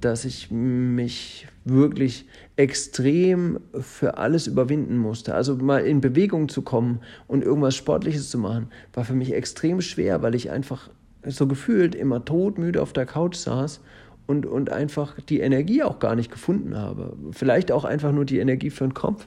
dass 0.00 0.24
ich 0.24 0.50
mich 0.50 1.46
wirklich 1.64 2.26
extrem 2.60 3.58
für 3.80 4.18
alles 4.18 4.46
überwinden 4.46 4.98
musste. 4.98 5.34
Also 5.34 5.56
mal 5.56 5.78
in 5.78 6.02
Bewegung 6.02 6.50
zu 6.50 6.60
kommen 6.60 7.00
und 7.26 7.42
irgendwas 7.42 7.74
Sportliches 7.74 8.28
zu 8.28 8.36
machen, 8.36 8.68
war 8.92 9.06
für 9.06 9.14
mich 9.14 9.32
extrem 9.32 9.80
schwer, 9.80 10.20
weil 10.20 10.34
ich 10.34 10.50
einfach 10.50 10.90
so 11.24 11.46
gefühlt 11.46 11.94
immer 11.94 12.22
todmüde 12.22 12.82
auf 12.82 12.92
der 12.92 13.06
Couch 13.06 13.36
saß 13.36 13.80
und, 14.26 14.44
und 14.44 14.70
einfach 14.70 15.18
die 15.22 15.40
Energie 15.40 15.82
auch 15.82 16.00
gar 16.00 16.14
nicht 16.14 16.30
gefunden 16.30 16.76
habe. 16.76 17.16
Vielleicht 17.32 17.72
auch 17.72 17.86
einfach 17.86 18.12
nur 18.12 18.26
die 18.26 18.40
Energie 18.40 18.68
für 18.68 18.84
den 18.84 18.92
Kopf. 18.92 19.26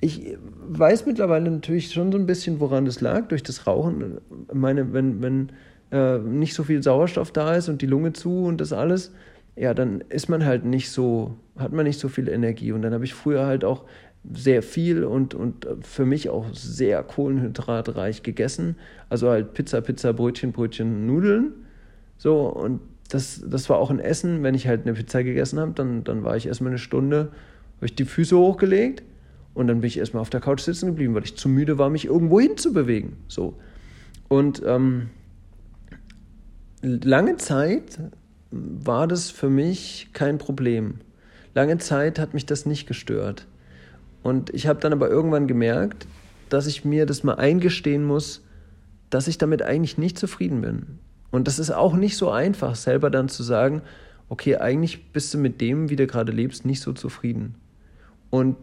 Ich 0.00 0.36
weiß 0.68 1.06
mittlerweile 1.06 1.52
natürlich 1.52 1.92
schon 1.92 2.10
so 2.10 2.18
ein 2.18 2.26
bisschen, 2.26 2.58
woran 2.58 2.86
das 2.86 3.00
lag, 3.00 3.28
durch 3.28 3.44
das 3.44 3.68
Rauchen. 3.68 4.18
Ich 4.48 4.54
meine, 4.54 4.92
wenn, 4.92 5.22
wenn 5.22 5.52
äh, 5.92 6.18
nicht 6.18 6.54
so 6.54 6.64
viel 6.64 6.82
Sauerstoff 6.82 7.30
da 7.30 7.54
ist 7.54 7.68
und 7.68 7.82
die 7.82 7.86
Lunge 7.86 8.14
zu 8.14 8.46
und 8.46 8.60
das 8.60 8.72
alles, 8.72 9.12
ja, 9.56 9.74
dann 9.74 10.02
ist 10.08 10.28
man 10.28 10.44
halt 10.44 10.64
nicht 10.64 10.90
so, 10.90 11.36
hat 11.56 11.72
man 11.72 11.84
nicht 11.84 12.00
so 12.00 12.08
viel 12.08 12.28
Energie. 12.28 12.72
Und 12.72 12.82
dann 12.82 12.92
habe 12.92 13.04
ich 13.04 13.14
früher 13.14 13.46
halt 13.46 13.64
auch 13.64 13.84
sehr 14.32 14.62
viel 14.62 15.04
und, 15.04 15.34
und 15.34 15.66
für 15.82 16.06
mich 16.06 16.30
auch 16.30 16.46
sehr 16.52 17.02
kohlenhydratreich 17.02 18.22
gegessen. 18.22 18.76
Also 19.08 19.28
halt 19.28 19.54
Pizza, 19.54 19.80
Pizza, 19.80 20.12
Brötchen, 20.12 20.52
Brötchen, 20.52 21.06
Nudeln. 21.06 21.52
So, 22.16 22.46
und 22.46 22.80
das, 23.10 23.44
das 23.46 23.68
war 23.68 23.78
auch 23.78 23.90
ein 23.90 24.00
Essen. 24.00 24.42
Wenn 24.42 24.54
ich 24.54 24.66
halt 24.66 24.82
eine 24.82 24.94
Pizza 24.94 25.22
gegessen 25.22 25.60
habe, 25.60 25.72
dann, 25.72 26.04
dann 26.04 26.24
war 26.24 26.36
ich 26.36 26.46
erstmal 26.46 26.70
eine 26.70 26.78
Stunde, 26.78 27.30
habe 27.76 27.86
ich 27.86 27.94
die 27.94 28.06
Füße 28.06 28.36
hochgelegt 28.36 29.02
und 29.52 29.68
dann 29.68 29.80
bin 29.80 29.88
ich 29.88 29.98
erstmal 29.98 30.22
auf 30.22 30.30
der 30.30 30.40
Couch 30.40 30.60
sitzen 30.60 30.86
geblieben, 30.86 31.14
weil 31.14 31.24
ich 31.24 31.36
zu 31.36 31.48
müde 31.48 31.78
war, 31.78 31.90
mich 31.90 32.06
irgendwo 32.06 32.40
hinzubewegen. 32.40 33.14
So. 33.28 33.54
Und 34.28 34.62
ähm, 34.66 35.10
lange 36.80 37.36
Zeit 37.36 38.00
war 38.54 39.08
das 39.08 39.30
für 39.30 39.50
mich 39.50 40.10
kein 40.12 40.38
Problem. 40.38 41.00
lange 41.54 41.78
Zeit 41.78 42.18
hat 42.18 42.34
mich 42.34 42.46
das 42.46 42.66
nicht 42.66 42.86
gestört. 42.86 43.46
Und 44.22 44.52
ich 44.52 44.66
habe 44.66 44.80
dann 44.80 44.92
aber 44.92 45.08
irgendwann 45.08 45.46
gemerkt, 45.46 46.06
dass 46.48 46.66
ich 46.66 46.84
mir 46.84 47.06
das 47.06 47.22
mal 47.22 47.34
eingestehen 47.34 48.04
muss, 48.04 48.42
dass 49.10 49.28
ich 49.28 49.38
damit 49.38 49.62
eigentlich 49.62 49.98
nicht 49.98 50.18
zufrieden 50.18 50.62
bin. 50.62 50.98
Und 51.30 51.46
das 51.46 51.58
ist 51.58 51.70
auch 51.70 51.94
nicht 51.94 52.16
so 52.16 52.30
einfach, 52.30 52.74
selber 52.74 53.10
dann 53.10 53.28
zu 53.28 53.42
sagen, 53.42 53.82
okay, 54.28 54.56
eigentlich 54.56 55.12
bist 55.12 55.32
du 55.34 55.38
mit 55.38 55.60
dem, 55.60 55.90
wie 55.90 55.96
du 55.96 56.06
gerade 56.06 56.32
lebst, 56.32 56.64
nicht 56.64 56.80
so 56.80 56.92
zufrieden. 56.92 57.54
Und 58.30 58.56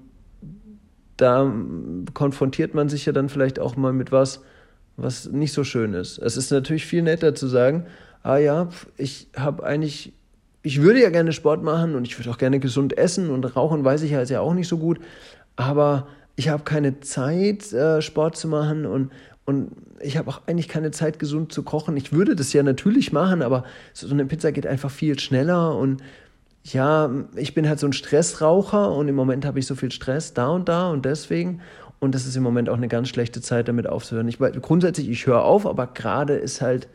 da 1.17 1.53
konfrontiert 2.13 2.73
man 2.73 2.89
sich 2.89 3.05
ja 3.05 3.13
dann 3.13 3.29
vielleicht 3.29 3.59
auch 3.59 3.75
mal 3.75 3.93
mit 3.93 4.11
was, 4.11 4.43
was 4.97 5.31
nicht 5.31 5.53
so 5.53 5.63
schön 5.63 5.93
ist. 5.93 6.17
Es 6.17 6.35
ist 6.35 6.51
natürlich 6.51 6.85
viel 6.85 7.03
netter 7.03 7.35
zu 7.35 7.47
sagen, 7.47 7.85
ah 8.23 8.37
ja, 8.37 8.69
ich 8.97 9.27
habe 9.35 9.63
eigentlich, 9.63 10.13
ich 10.63 10.81
würde 10.81 11.01
ja 11.01 11.09
gerne 11.09 11.33
Sport 11.33 11.63
machen 11.63 11.95
und 11.95 12.05
ich 12.05 12.17
würde 12.17 12.29
auch 12.29 12.37
gerne 12.37 12.59
gesund 12.59 12.97
essen 12.97 13.29
und 13.29 13.43
rauchen 13.55 13.83
weiß 13.83 14.03
ich 14.03 14.11
ja, 14.11 14.21
ist 14.21 14.29
ja 14.29 14.41
auch 14.41 14.53
nicht 14.53 14.67
so 14.67 14.77
gut, 14.77 14.99
aber 15.55 16.07
ich 16.35 16.49
habe 16.49 16.63
keine 16.63 16.99
Zeit, 17.01 17.71
äh, 17.73 18.01
Sport 18.01 18.37
zu 18.37 18.47
machen 18.47 18.85
und, 18.85 19.11
und 19.45 19.71
ich 19.99 20.17
habe 20.17 20.29
auch 20.29 20.41
eigentlich 20.47 20.67
keine 20.67 20.91
Zeit, 20.91 21.19
gesund 21.19 21.51
zu 21.51 21.63
kochen. 21.63 21.97
Ich 21.97 22.13
würde 22.13 22.35
das 22.35 22.53
ja 22.53 22.63
natürlich 22.63 23.11
machen, 23.11 23.41
aber 23.41 23.63
so 23.93 24.09
eine 24.09 24.25
Pizza 24.25 24.51
geht 24.51 24.65
einfach 24.65 24.91
viel 24.91 25.19
schneller 25.19 25.75
und 25.75 26.01
ja, 26.63 27.09
ich 27.35 27.53
bin 27.53 27.67
halt 27.67 27.79
so 27.79 27.87
ein 27.87 27.93
Stressraucher 27.93 28.91
und 28.91 29.07
im 29.07 29.15
Moment 29.15 29.45
habe 29.45 29.59
ich 29.59 29.65
so 29.65 29.75
viel 29.75 29.91
Stress 29.91 30.33
da 30.33 30.49
und 30.49 30.69
da 30.69 30.91
und 30.91 31.05
deswegen. 31.05 31.61
Und 31.99 32.15
das 32.15 32.25
ist 32.25 32.35
im 32.35 32.43
Moment 32.43 32.69
auch 32.69 32.77
eine 32.77 32.87
ganz 32.87 33.09
schlechte 33.09 33.41
Zeit, 33.41 33.67
damit 33.67 33.87
aufzuhören. 33.87 34.27
Ich, 34.27 34.39
grundsätzlich, 34.39 35.09
ich 35.09 35.27
höre 35.27 35.43
auf, 35.43 35.67
aber 35.67 35.87
gerade 35.87 36.33
ist 36.33 36.61
halt, 36.61 36.87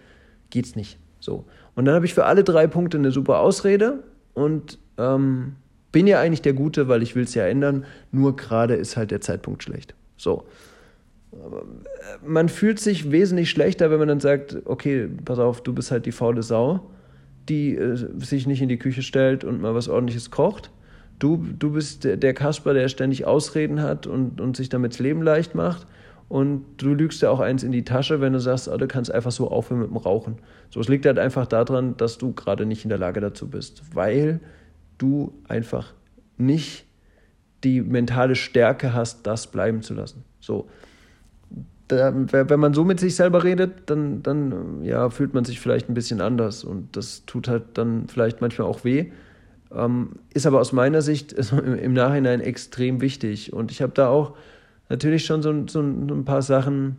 geht's 0.50 0.74
nicht. 0.74 0.98
So. 1.20 1.44
Und 1.74 1.84
dann 1.84 1.94
habe 1.94 2.06
ich 2.06 2.14
für 2.14 2.24
alle 2.24 2.44
drei 2.44 2.66
Punkte 2.66 2.98
eine 2.98 3.10
super 3.10 3.40
Ausrede 3.40 4.02
und 4.34 4.78
ähm, 4.98 5.56
bin 5.92 6.06
ja 6.06 6.20
eigentlich 6.20 6.42
der 6.42 6.52
Gute, 6.52 6.88
weil 6.88 7.02
ich 7.02 7.14
will 7.14 7.24
es 7.24 7.34
ja 7.34 7.46
ändern. 7.46 7.84
Nur 8.12 8.36
gerade 8.36 8.74
ist 8.74 8.96
halt 8.96 9.10
der 9.10 9.20
Zeitpunkt 9.20 9.62
schlecht. 9.62 9.94
So. 10.16 10.44
Äh, 11.32 11.36
man 12.24 12.48
fühlt 12.48 12.78
sich 12.78 13.10
wesentlich 13.10 13.50
schlechter, 13.50 13.90
wenn 13.90 13.98
man 13.98 14.08
dann 14.08 14.20
sagt, 14.20 14.56
okay, 14.64 15.08
pass 15.24 15.38
auf, 15.38 15.62
du 15.62 15.72
bist 15.72 15.90
halt 15.90 16.06
die 16.06 16.12
faule 16.12 16.42
Sau 16.42 16.90
die 17.48 17.76
äh, 17.76 17.96
sich 18.18 18.46
nicht 18.46 18.62
in 18.62 18.68
die 18.68 18.78
Küche 18.78 19.02
stellt 19.02 19.44
und 19.44 19.60
mal 19.60 19.74
was 19.74 19.88
ordentliches 19.88 20.30
kocht. 20.30 20.70
Du, 21.18 21.44
du 21.58 21.72
bist 21.72 22.04
der 22.04 22.34
Kasper, 22.34 22.74
der 22.74 22.88
ständig 22.88 23.24
Ausreden 23.24 23.80
hat 23.80 24.06
und, 24.06 24.40
und 24.40 24.56
sich 24.56 24.68
damit 24.68 24.92
das 24.92 24.98
Leben 24.98 25.22
leicht 25.22 25.54
macht. 25.54 25.86
Und 26.28 26.64
du 26.78 26.94
lügst 26.94 27.22
ja 27.22 27.30
auch 27.30 27.40
eins 27.40 27.62
in 27.62 27.70
die 27.70 27.84
Tasche, 27.84 28.20
wenn 28.20 28.32
du 28.32 28.40
sagst, 28.40 28.68
oh, 28.68 28.76
du 28.76 28.88
kannst 28.88 29.12
einfach 29.12 29.30
so 29.30 29.48
aufhören 29.50 29.80
mit 29.80 29.90
dem 29.90 29.96
Rauchen. 29.96 30.38
So, 30.70 30.80
es 30.80 30.88
liegt 30.88 31.06
halt 31.06 31.18
einfach 31.18 31.46
daran, 31.46 31.96
dass 31.96 32.18
du 32.18 32.32
gerade 32.32 32.66
nicht 32.66 32.84
in 32.84 32.88
der 32.88 32.98
Lage 32.98 33.20
dazu 33.20 33.48
bist, 33.48 33.82
weil 33.94 34.40
du 34.98 35.32
einfach 35.46 35.94
nicht 36.36 36.84
die 37.62 37.80
mentale 37.80 38.34
Stärke 38.34 38.92
hast, 38.92 39.26
das 39.26 39.46
bleiben 39.46 39.82
zu 39.82 39.94
lassen. 39.94 40.24
So, 40.40 40.68
da, 41.88 42.12
wenn 42.14 42.60
man 42.60 42.74
so 42.74 42.84
mit 42.84 42.98
sich 42.98 43.14
selber 43.14 43.44
redet, 43.44 43.88
dann, 43.88 44.22
dann 44.22 44.84
ja, 44.84 45.08
fühlt 45.10 45.34
man 45.34 45.44
sich 45.44 45.60
vielleicht 45.60 45.88
ein 45.88 45.94
bisschen 45.94 46.20
anders 46.20 46.64
und 46.64 46.96
das 46.96 47.24
tut 47.26 47.48
halt 47.48 47.62
dann 47.74 48.08
vielleicht 48.08 48.40
manchmal 48.40 48.66
auch 48.66 48.84
weh. 48.84 49.12
Ähm, 49.72 50.12
ist 50.32 50.46
aber 50.46 50.60
aus 50.60 50.72
meiner 50.72 51.02
Sicht 51.02 51.32
im, 51.52 51.92
Nachhinein 51.92 52.40
extrem 52.40 53.00
wichtig. 53.00 53.52
Und 53.52 53.70
ich 53.70 53.82
habe 53.82 53.92
da 53.92 54.08
auch 54.08 54.36
natürlich 54.88 55.24
schon 55.24 55.42
so, 55.42 55.52
so, 55.66 55.82
so, 55.82 56.14
ein 56.14 56.24
paar 56.24 56.42
Sachen, 56.42 56.96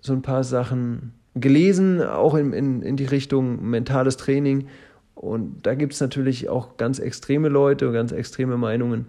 so 0.00 0.12
ein 0.12 0.22
paar 0.22 0.44
Sachen 0.44 1.12
gelesen, 1.34 2.02
auch 2.02 2.34
in, 2.34 2.52
in, 2.52 2.82
in 2.82 2.96
die 2.96 3.06
Richtung 3.06 3.68
mentales 3.68 4.16
Training. 4.16 4.68
Und 5.14 5.66
da 5.66 5.74
gibt 5.74 5.94
es 5.94 6.00
natürlich 6.00 6.48
auch 6.48 6.76
ganz 6.76 6.98
extreme 6.98 7.48
Leute, 7.48 7.90
ganz 7.92 8.12
extreme 8.12 8.56
Meinungen. 8.56 9.06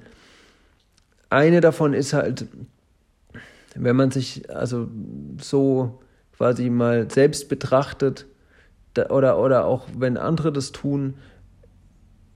Eine 1.30 1.62
davon 1.62 1.94
ist 1.94 2.14
halt, 2.14 2.48
wenn 3.76 3.96
man 3.96 4.10
sich 4.10 4.50
also 4.50 4.90
so 5.40 6.02
quasi 6.36 6.70
mal 6.70 7.10
selbst 7.12 7.50
betrachtet 7.50 8.26
oder, 9.10 9.40
oder 9.40 9.66
auch 9.66 9.88
wenn 9.96 10.18
andere 10.18 10.52
das 10.52 10.72
tun, 10.72 11.16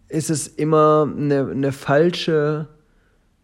ist 0.08 0.30
es 0.30 0.48
immer 0.48 1.12
eine, 1.12 1.50
eine 1.50 1.72
falsche 1.72 2.68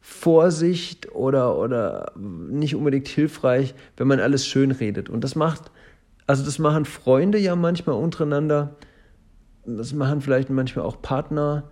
Vorsicht 0.10 1.14
oder, 1.14 1.58
oder 1.58 2.12
nicht 2.18 2.76
unbedingt 2.76 3.08
hilfreich, 3.08 3.76
wenn 3.96 4.08
man 4.08 4.20
alles 4.20 4.46
schön 4.46 4.72
redet. 4.72 5.08
Und 5.08 5.24
das 5.24 5.36
macht, 5.36 5.72
also 6.26 6.44
das 6.44 6.58
machen 6.58 6.84
Freunde 6.86 7.38
ja 7.38 7.56
manchmal 7.56 7.96
untereinander, 7.96 8.76
das 9.66 9.94
machen 9.94 10.20
vielleicht 10.22 10.50
manchmal 10.50 10.84
auch 10.84 11.00
Partner, 11.02 11.70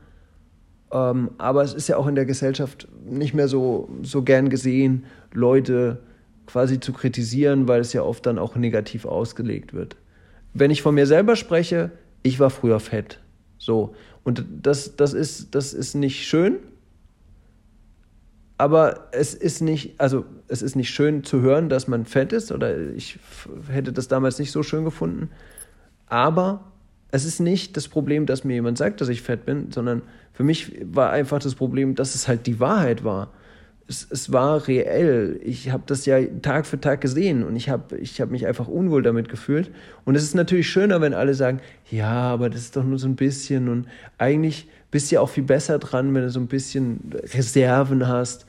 ähm, 0.92 1.32
aber 1.40 1.64
es 1.64 1.74
ist 1.74 1.90
ja 1.90 1.98
auch 1.98 2.06
in 2.06 2.14
der 2.14 2.26
Gesellschaft 2.26 2.88
nicht 3.04 3.34
mehr 3.34 3.48
so, 3.48 3.90
so 4.04 4.22
gern 4.22 4.50
gesehen, 4.50 5.06
Leute 5.34 5.98
quasi 6.46 6.80
zu 6.80 6.94
kritisieren, 6.94 7.68
weil 7.68 7.82
es 7.82 7.92
ja 7.92 8.04
oft 8.04 8.26
dann 8.28 8.38
auch 8.38 8.56
negativ 8.56 9.06
ausgelegt 9.06 9.74
wird. 9.74 9.98
Wenn 10.54 10.70
ich 10.70 10.84
von 10.84 10.94
mir 10.96 11.08
selber 11.08 11.36
spreche, 11.36 11.92
ich 12.22 12.40
war 12.40 12.52
früher 12.52 12.80
fett. 12.80 13.20
So. 13.58 13.96
Und 14.24 14.46
das, 14.62 14.96
das, 14.96 15.14
ist, 15.14 15.56
das 15.56 15.74
ist 15.74 15.96
nicht 15.96 16.28
schön, 16.28 16.58
aber 18.58 19.08
es 19.12 19.34
ist 19.34 19.62
nicht, 19.62 20.00
also 20.00 20.26
es 20.48 20.62
ist 20.62 20.76
nicht 20.76 20.90
schön 20.90 21.24
zu 21.24 21.42
hören, 21.42 21.70
dass 21.70 21.88
man 21.88 22.06
fett 22.06 22.34
ist, 22.34 22.52
oder 22.52 22.78
ich 22.92 23.20
hätte 23.70 23.94
das 23.94 24.08
damals 24.08 24.40
nicht 24.40 24.52
so 24.52 24.64
schön 24.64 24.84
gefunden. 24.84 25.30
Aber 26.08 26.72
es 27.12 27.26
ist 27.26 27.40
nicht 27.40 27.78
das 27.78 27.88
Problem, 27.88 28.26
dass 28.26 28.44
mir 28.44 28.56
jemand 28.56 28.78
sagt, 28.78 29.02
dass 29.02 29.10
ich 29.10 29.22
fett 29.22 29.46
bin, 29.46 29.72
sondern 29.72 30.02
für 30.34 30.44
mich 30.44 30.74
war 30.84 31.12
einfach 31.12 31.40
das 31.40 31.56
Problem, 31.56 31.96
dass 31.96 32.16
es 32.16 32.28
halt 32.28 32.48
die 32.48 32.60
Wahrheit 32.60 33.04
war 33.04 33.32
es, 33.88 34.08
es 34.10 34.32
war 34.34 34.68
reell. 34.68 35.40
Ich 35.44 35.72
habe 35.72 35.84
das 35.86 36.06
ja 36.06 36.20
Tag 36.42 36.66
für 36.66 36.80
Tag 36.80 37.02
gesehen 37.02 37.44
und 37.44 37.56
ich 37.56 37.70
habe 37.70 37.98
ich 37.98 38.20
hab 38.20 38.30
mich 38.30 38.46
einfach 38.46 38.68
unwohl 38.68 39.02
damit 39.02 39.30
gefühlt. 39.30 39.72
Und 40.06 40.16
es 40.16 40.24
ist 40.24 40.36
natürlich 40.36 40.70
schöner, 40.70 41.02
wenn 41.02 41.14
alle 41.14 41.34
sagen, 41.34 41.62
ja, 41.90 42.12
aber 42.12 42.50
das 42.50 42.62
ist 42.62 42.76
doch 42.76 42.84
nur 42.84 43.00
so 43.00 43.08
ein 43.08 43.16
bisschen 43.16 43.70
und 43.70 43.88
eigentlich 44.18 44.68
bist 44.92 45.12
du 45.12 45.16
ja 45.16 45.22
auch 45.22 45.30
viel 45.30 45.44
besser 45.44 45.80
dran, 45.80 46.14
wenn 46.14 46.24
du 46.24 46.30
so 46.30 46.40
ein 46.40 46.48
bisschen 46.48 47.00
Reserven 47.34 48.08
hast. 48.08 48.46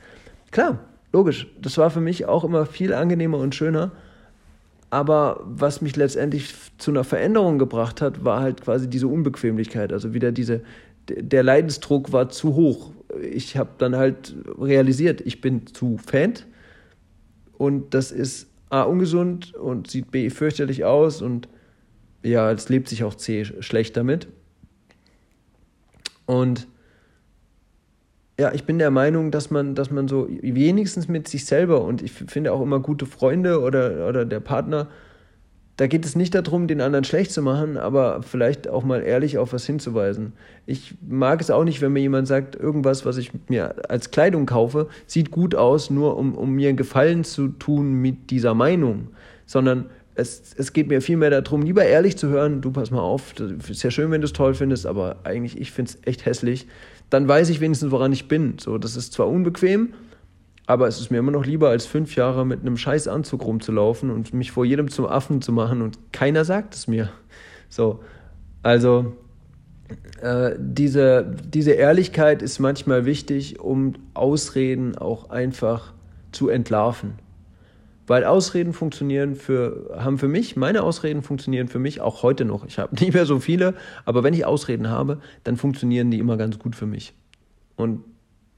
Klar, 0.51 0.79
logisch. 1.11 1.47
Das 1.61 1.77
war 1.77 1.89
für 1.89 2.01
mich 2.01 2.25
auch 2.25 2.43
immer 2.43 2.65
viel 2.65 2.93
angenehmer 2.93 3.37
und 3.37 3.55
schöner. 3.55 3.91
Aber 4.89 5.41
was 5.43 5.81
mich 5.81 5.95
letztendlich 5.95 6.53
zu 6.77 6.91
einer 6.91 7.03
Veränderung 7.03 7.59
gebracht 7.59 8.01
hat, 8.01 8.25
war 8.25 8.41
halt 8.41 8.61
quasi 8.61 8.89
diese 8.89 9.07
Unbequemlichkeit. 9.07 9.93
Also 9.93 10.13
wieder 10.13 10.31
diese, 10.31 10.61
der 11.07 11.43
Leidensdruck 11.43 12.11
war 12.11 12.29
zu 12.29 12.55
hoch 12.55 12.91
ich 13.21 13.57
habe 13.57 13.71
dann 13.77 13.95
halt 13.95 14.35
realisiert, 14.59 15.21
ich 15.21 15.41
bin 15.41 15.67
zu 15.67 15.97
fett 15.97 16.45
und 17.57 17.93
das 17.93 18.11
ist 18.11 18.47
A 18.69 18.83
ungesund 18.83 19.53
und 19.55 19.89
sieht 19.89 20.11
B 20.11 20.29
fürchterlich 20.29 20.85
aus 20.85 21.21
und 21.21 21.47
ja, 22.21 22.51
es 22.51 22.69
lebt 22.69 22.89
sich 22.89 23.03
auch 23.03 23.15
C 23.15 23.45
schlecht 23.45 23.97
damit. 23.97 24.27
Und 26.25 26.67
ja, 28.39 28.53
ich 28.53 28.63
bin 28.63 28.79
der 28.79 28.91
Meinung, 28.91 29.31
dass 29.31 29.51
man, 29.51 29.75
dass 29.75 29.91
man 29.91 30.07
so 30.07 30.27
wenigstens 30.29 31.07
mit 31.07 31.27
sich 31.27 31.45
selber 31.45 31.81
und 31.81 32.01
ich 32.01 32.11
finde 32.11 32.53
auch 32.53 32.61
immer 32.61 32.79
gute 32.79 33.05
Freunde 33.05 33.61
oder, 33.61 34.07
oder 34.07 34.25
der 34.25 34.39
Partner 34.39 34.87
da 35.79 35.87
geht 35.87 36.03
es 36.03 36.13
nicht 36.13 36.35
darum, 36.35 36.67
den 36.67 36.81
anderen 36.81 37.05
schlecht 37.05 37.31
zu 37.31 37.41
machen, 37.41 37.77
aber 37.77 38.21
vielleicht 38.21 38.67
auch 38.67 38.83
mal 38.83 39.01
ehrlich 39.01 39.37
auf 39.37 39.53
was 39.53 39.65
hinzuweisen. 39.65 40.33
Ich 40.65 40.95
mag 41.07 41.39
es 41.39 41.49
auch 41.49 41.63
nicht, 41.63 41.79
wenn 41.79 41.93
mir 41.93 42.01
jemand 42.01 42.27
sagt, 42.27 42.57
irgendwas, 42.57 43.05
was 43.05 43.15
ich 43.15 43.31
mir 43.47 43.89
als 43.89 44.11
Kleidung 44.11 44.45
kaufe, 44.45 44.89
sieht 45.07 45.31
gut 45.31 45.55
aus, 45.55 45.89
nur 45.89 46.17
um, 46.17 46.35
um 46.35 46.51
mir 46.51 46.67
einen 46.67 46.75
Gefallen 46.77 47.23
zu 47.23 47.47
tun 47.47 47.93
mit 47.93 48.29
dieser 48.29 48.53
Meinung, 48.55 49.11
sondern 49.45 49.85
es, 50.15 50.53
es 50.57 50.73
geht 50.73 50.89
mir 50.89 51.01
vielmehr 51.01 51.29
darum, 51.29 51.61
lieber 51.61 51.85
ehrlich 51.85 52.17
zu 52.17 52.27
hören, 52.27 52.59
du 52.59 52.71
pass 52.71 52.91
mal 52.91 52.99
auf, 52.99 53.33
ist 53.39 53.81
ja 53.81 53.89
schön, 53.89 54.11
wenn 54.11 54.19
du 54.19 54.25
es 54.25 54.33
toll 54.33 54.55
findest, 54.55 54.85
aber 54.85 55.19
eigentlich, 55.23 55.61
ich 55.61 55.71
finde 55.71 55.91
es 55.91 55.97
echt 56.05 56.25
hässlich. 56.25 56.67
Dann 57.09 57.27
weiß 57.27 57.49
ich 57.49 57.59
wenigstens, 57.59 57.91
woran 57.91 58.11
ich 58.13 58.27
bin. 58.27 58.57
So, 58.59 58.77
das 58.77 58.95
ist 58.95 59.13
zwar 59.13 59.27
unbequem, 59.27 59.93
aber 60.65 60.87
es 60.87 60.99
ist 60.99 61.09
mir 61.09 61.17
immer 61.17 61.31
noch 61.31 61.45
lieber, 61.45 61.69
als 61.69 61.85
fünf 61.85 62.15
Jahre 62.15 62.45
mit 62.45 62.61
einem 62.61 62.77
scheiß 62.77 63.07
Anzug 63.07 63.43
rumzulaufen 63.43 64.11
und 64.11 64.33
mich 64.33 64.51
vor 64.51 64.65
jedem 64.65 64.89
zum 64.89 65.05
Affen 65.05 65.41
zu 65.41 65.51
machen 65.51 65.81
und 65.81 65.97
keiner 66.13 66.45
sagt 66.45 66.75
es 66.75 66.87
mir. 66.87 67.09
So, 67.69 68.01
also 68.61 69.15
äh, 70.21 70.51
diese, 70.59 71.35
diese 71.43 71.71
Ehrlichkeit 71.71 72.41
ist 72.41 72.59
manchmal 72.59 73.05
wichtig, 73.05 73.59
um 73.59 73.93
Ausreden 74.13 74.97
auch 74.97 75.29
einfach 75.29 75.93
zu 76.31 76.49
entlarven. 76.49 77.13
Weil 78.09 78.25
Ausreden 78.25 78.73
funktionieren 78.73 79.35
für, 79.35 79.95
haben 79.95 80.17
für 80.17 80.27
mich, 80.27 80.55
meine 80.55 80.81
Ausreden 80.81 81.21
funktionieren 81.21 81.67
für 81.67 81.77
mich 81.77 82.01
auch 82.01 82.23
heute 82.23 82.43
noch. 82.43 82.65
Ich 82.65 82.79
habe 82.79 82.95
nicht 82.99 83.13
mehr 83.13 83.27
so 83.27 83.39
viele, 83.39 83.75
aber 84.03 84.23
wenn 84.23 84.33
ich 84.33 84.47
Ausreden 84.47 84.89
habe, 84.89 85.19
dann 85.43 85.57
funktionieren 85.57 86.09
die 86.09 86.17
immer 86.17 86.35
ganz 86.35 86.57
gut 86.57 86.75
für 86.75 86.87
mich. 86.87 87.13
Und 87.75 88.03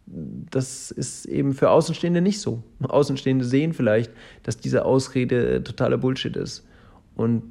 das 0.05 0.89
ist 0.89 1.25
eben 1.25 1.51
für 1.51 1.69
Außenstehende 1.69 2.21
nicht 2.21 2.39
so. 2.39 2.63
Außenstehende 2.81 3.43
sehen 3.43 3.73
vielleicht, 3.73 4.13
dass 4.43 4.55
diese 4.55 4.85
Ausrede 4.85 5.61
totaler 5.65 5.97
Bullshit 5.97 6.37
ist. 6.37 6.65
Und 7.15 7.43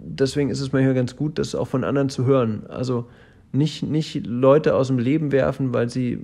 deswegen 0.00 0.48
ist 0.48 0.60
es 0.60 0.72
manchmal 0.72 0.94
ganz 0.94 1.14
gut, 1.14 1.38
das 1.38 1.54
auch 1.54 1.68
von 1.68 1.84
anderen 1.84 2.08
zu 2.08 2.24
hören. 2.24 2.64
Also 2.68 3.10
nicht, 3.52 3.82
nicht 3.82 4.26
Leute 4.26 4.74
aus 4.74 4.86
dem 4.86 4.98
Leben 4.98 5.30
werfen, 5.30 5.74
weil 5.74 5.90
sie, 5.90 6.20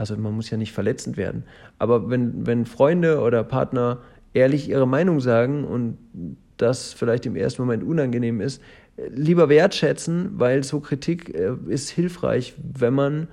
also 0.00 0.16
man 0.16 0.32
muss 0.32 0.48
ja 0.48 0.56
nicht 0.56 0.72
verletzend 0.72 1.18
werden, 1.18 1.44
aber 1.78 2.08
wenn, 2.08 2.46
wenn 2.46 2.64
Freunde 2.64 3.20
oder 3.20 3.44
Partner 3.44 3.98
ehrlich 4.32 4.66
ihre 4.66 4.88
Meinung 4.88 5.20
sagen 5.20 5.64
und 5.64 5.98
das 6.56 6.94
vielleicht 6.94 7.26
im 7.26 7.36
ersten 7.36 7.60
Moment 7.60 7.84
unangenehm 7.84 8.40
ist, 8.40 8.62
lieber 9.10 9.50
wertschätzen, 9.50 10.30
weil 10.38 10.64
so 10.64 10.80
Kritik 10.80 11.34
äh, 11.34 11.54
ist 11.68 11.90
hilfreich, 11.90 12.54
wenn 12.56 12.94
man, 12.94 13.28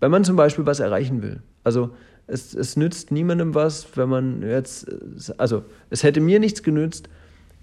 wenn 0.00 0.10
man 0.10 0.24
zum 0.24 0.36
Beispiel 0.36 0.64
was 0.64 0.80
erreichen 0.80 1.22
will. 1.22 1.42
Also 1.62 1.90
es, 2.26 2.54
es 2.54 2.78
nützt 2.78 3.10
niemandem 3.10 3.54
was, 3.54 3.94
wenn 3.98 4.08
man 4.08 4.40
jetzt, 4.40 4.86
also 5.36 5.64
es 5.90 6.04
hätte 6.04 6.22
mir 6.22 6.40
nichts 6.40 6.62
genützt, 6.62 7.10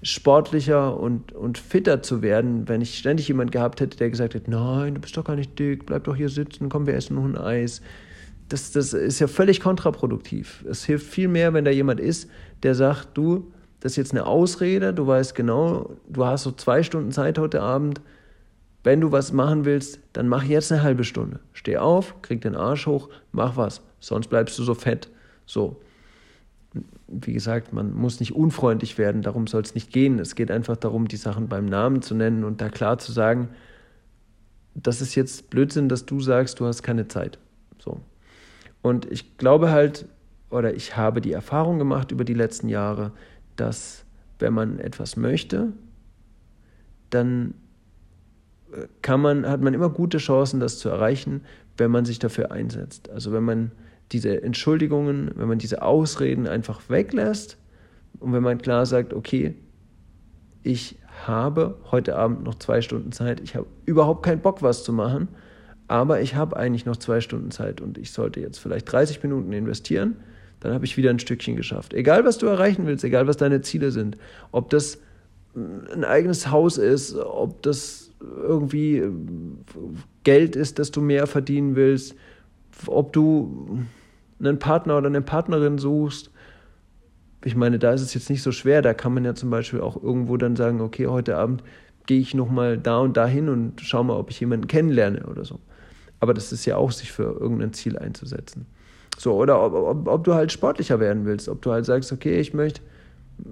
sportlicher 0.01 0.97
und, 0.97 1.33
und 1.33 1.57
fitter 1.57 2.01
zu 2.01 2.21
werden, 2.21 2.69
wenn 2.69 2.81
ich 2.81 2.97
ständig 2.97 3.27
jemand 3.27 3.51
gehabt 3.51 3.81
hätte, 3.81 3.97
der 3.97 4.09
gesagt 4.09 4.33
hätte, 4.33 4.49
nein, 4.49 4.95
du 4.95 5.01
bist 5.01 5.17
doch 5.17 5.25
gar 5.25 5.35
nicht 5.35 5.59
dick, 5.59 5.85
bleib 5.85 6.05
doch 6.05 6.15
hier 6.15 6.29
sitzen, 6.29 6.69
komm, 6.69 6.87
wir 6.87 6.93
essen 6.93 7.15
noch 7.15 7.25
ein 7.25 7.37
Eis. 7.37 7.81
Das, 8.47 8.71
das 8.71 8.93
ist 8.93 9.19
ja 9.19 9.27
völlig 9.27 9.59
kontraproduktiv. 9.59 10.63
Es 10.67 10.85
hilft 10.85 11.07
viel 11.07 11.27
mehr, 11.27 11.53
wenn 11.53 11.65
da 11.65 11.71
jemand 11.71 11.99
ist, 11.99 12.29
der 12.63 12.75
sagt, 12.75 13.09
du, 13.15 13.51
das 13.81 13.93
ist 13.93 13.97
jetzt 13.97 14.11
eine 14.11 14.25
Ausrede, 14.25 14.93
du 14.93 15.05
weißt 15.05 15.35
genau, 15.35 15.95
du 16.07 16.25
hast 16.25 16.43
so 16.43 16.51
zwei 16.51 16.81
Stunden 16.81 17.11
Zeit 17.11 17.37
heute 17.37 17.61
Abend, 17.61 18.01
wenn 18.83 19.01
du 19.01 19.11
was 19.11 19.33
machen 19.33 19.65
willst, 19.65 19.99
dann 20.13 20.29
mach 20.29 20.43
jetzt 20.43 20.71
eine 20.71 20.81
halbe 20.81 21.03
Stunde. 21.03 21.41
Steh 21.51 21.77
auf, 21.77 22.21
krieg 22.21 22.41
den 22.41 22.55
Arsch 22.55 22.87
hoch, 22.87 23.09
mach 23.33 23.57
was, 23.57 23.81
sonst 23.99 24.29
bleibst 24.29 24.57
du 24.57 24.63
so 24.63 24.73
fett. 24.73 25.09
So 25.45 25.81
wie 27.07 27.33
gesagt, 27.33 27.73
man 27.73 27.93
muss 27.93 28.19
nicht 28.19 28.33
unfreundlich 28.35 28.97
werden, 28.97 29.21
darum 29.21 29.47
soll 29.47 29.61
es 29.61 29.73
nicht 29.73 29.91
gehen. 29.91 30.19
Es 30.19 30.35
geht 30.35 30.51
einfach 30.51 30.77
darum, 30.77 31.07
die 31.07 31.17
Sachen 31.17 31.47
beim 31.47 31.65
Namen 31.65 32.01
zu 32.01 32.13
nennen 32.13 32.43
und 32.43 32.61
da 32.61 32.69
klar 32.69 32.99
zu 32.99 33.11
sagen, 33.11 33.49
das 34.75 35.01
ist 35.01 35.15
jetzt 35.15 35.49
Blödsinn, 35.49 35.89
dass 35.89 36.05
du 36.05 36.19
sagst, 36.19 36.59
du 36.59 36.65
hast 36.65 36.83
keine 36.83 37.07
Zeit. 37.07 37.39
So. 37.79 37.99
Und 38.81 39.11
ich 39.11 39.37
glaube 39.37 39.71
halt, 39.71 40.07
oder 40.49 40.73
ich 40.73 40.95
habe 40.95 41.21
die 41.21 41.31
Erfahrung 41.31 41.79
gemacht 41.79 42.11
über 42.11 42.23
die 42.23 42.33
letzten 42.33 42.69
Jahre, 42.69 43.11
dass 43.55 44.05
wenn 44.37 44.53
man 44.53 44.79
etwas 44.79 45.17
möchte, 45.17 45.73
dann 47.09 47.55
äh, 48.71 48.87
kann 49.01 49.21
man, 49.21 49.47
hat 49.47 49.61
man 49.61 49.73
immer 49.73 49.89
gute 49.89 50.17
Chancen, 50.17 50.59
das 50.59 50.79
zu 50.79 50.89
erreichen, 50.89 51.41
wenn 51.77 51.91
man 51.91 52.05
sich 52.05 52.19
dafür 52.19 52.51
einsetzt. 52.51 53.09
Also 53.09 53.31
wenn 53.31 53.43
man 53.43 53.71
diese 54.11 54.41
Entschuldigungen, 54.41 55.31
wenn 55.35 55.47
man 55.47 55.59
diese 55.59 55.81
Ausreden 55.81 56.47
einfach 56.47 56.81
weglässt 56.89 57.57
und 58.19 58.33
wenn 58.33 58.43
man 58.43 58.57
klar 58.57 58.85
sagt, 58.85 59.13
okay, 59.13 59.55
ich 60.63 60.97
habe 61.25 61.77
heute 61.91 62.15
Abend 62.15 62.43
noch 62.43 62.55
zwei 62.55 62.81
Stunden 62.81 63.11
Zeit, 63.11 63.39
ich 63.41 63.55
habe 63.55 63.67
überhaupt 63.85 64.23
keinen 64.23 64.41
Bock, 64.41 64.61
was 64.61 64.83
zu 64.83 64.93
machen, 64.93 65.27
aber 65.87 66.21
ich 66.21 66.35
habe 66.35 66.57
eigentlich 66.57 66.85
noch 66.85 66.97
zwei 66.97 67.21
Stunden 67.21 67.51
Zeit 67.51 67.81
und 67.81 67.97
ich 67.97 68.11
sollte 68.11 68.39
jetzt 68.39 68.59
vielleicht 68.59 68.91
30 68.91 69.23
Minuten 69.23 69.51
investieren, 69.53 70.17
dann 70.59 70.73
habe 70.73 70.85
ich 70.85 70.97
wieder 70.97 71.09
ein 71.09 71.19
Stückchen 71.19 71.55
geschafft. 71.55 71.93
Egal, 71.93 72.25
was 72.25 72.37
du 72.37 72.47
erreichen 72.47 72.85
willst, 72.85 73.03
egal, 73.03 73.27
was 73.27 73.37
deine 73.37 73.61
Ziele 73.61 73.91
sind, 73.91 74.17
ob 74.51 74.69
das 74.69 74.99
ein 75.55 76.03
eigenes 76.03 76.51
Haus 76.51 76.77
ist, 76.77 77.15
ob 77.15 77.61
das 77.63 78.11
irgendwie 78.21 79.03
Geld 80.23 80.55
ist, 80.55 80.79
das 80.79 80.91
du 80.91 81.01
mehr 81.01 81.27
verdienen 81.27 81.75
willst, 81.75 82.15
ob 82.87 83.13
du 83.13 83.79
einen 84.39 84.59
Partner 84.59 84.97
oder 84.97 85.07
eine 85.07 85.21
Partnerin 85.21 85.77
suchst, 85.77 86.31
ich 87.43 87.55
meine, 87.55 87.79
da 87.79 87.93
ist 87.93 88.01
es 88.01 88.13
jetzt 88.13 88.29
nicht 88.29 88.43
so 88.43 88.51
schwer. 88.51 88.81
Da 88.81 88.93
kann 88.93 89.13
man 89.13 89.23
ja 89.23 89.33
zum 89.33 89.49
Beispiel 89.49 89.81
auch 89.81 90.01
irgendwo 90.01 90.37
dann 90.37 90.55
sagen, 90.55 90.81
okay, 90.81 91.07
heute 91.07 91.37
Abend 91.37 91.63
gehe 92.05 92.19
ich 92.19 92.33
nochmal 92.33 92.77
da 92.77 92.99
und 92.99 93.15
da 93.15 93.27
hin 93.27 93.49
und 93.49 93.81
schau 93.81 94.03
mal, 94.03 94.17
ob 94.17 94.29
ich 94.29 94.39
jemanden 94.39 94.67
kennenlerne 94.67 95.25
oder 95.25 95.45
so. 95.45 95.59
Aber 96.19 96.33
das 96.33 96.51
ist 96.51 96.65
ja 96.65 96.75
auch, 96.75 96.91
sich 96.91 97.11
für 97.11 97.39
irgendein 97.39 97.71
Ziel 97.71 97.97
einzusetzen. 97.97 98.65
So, 99.17 99.35
oder 99.35 99.63
ob, 99.63 99.73
ob, 99.73 100.07
ob 100.07 100.23
du 100.23 100.33
halt 100.33 100.51
sportlicher 100.51 100.99
werden 100.99 101.25
willst, 101.25 101.47
ob 101.49 101.61
du 101.61 101.71
halt 101.71 101.85
sagst, 101.85 102.11
okay, 102.11 102.39
ich 102.39 102.53
möchte 102.53 102.81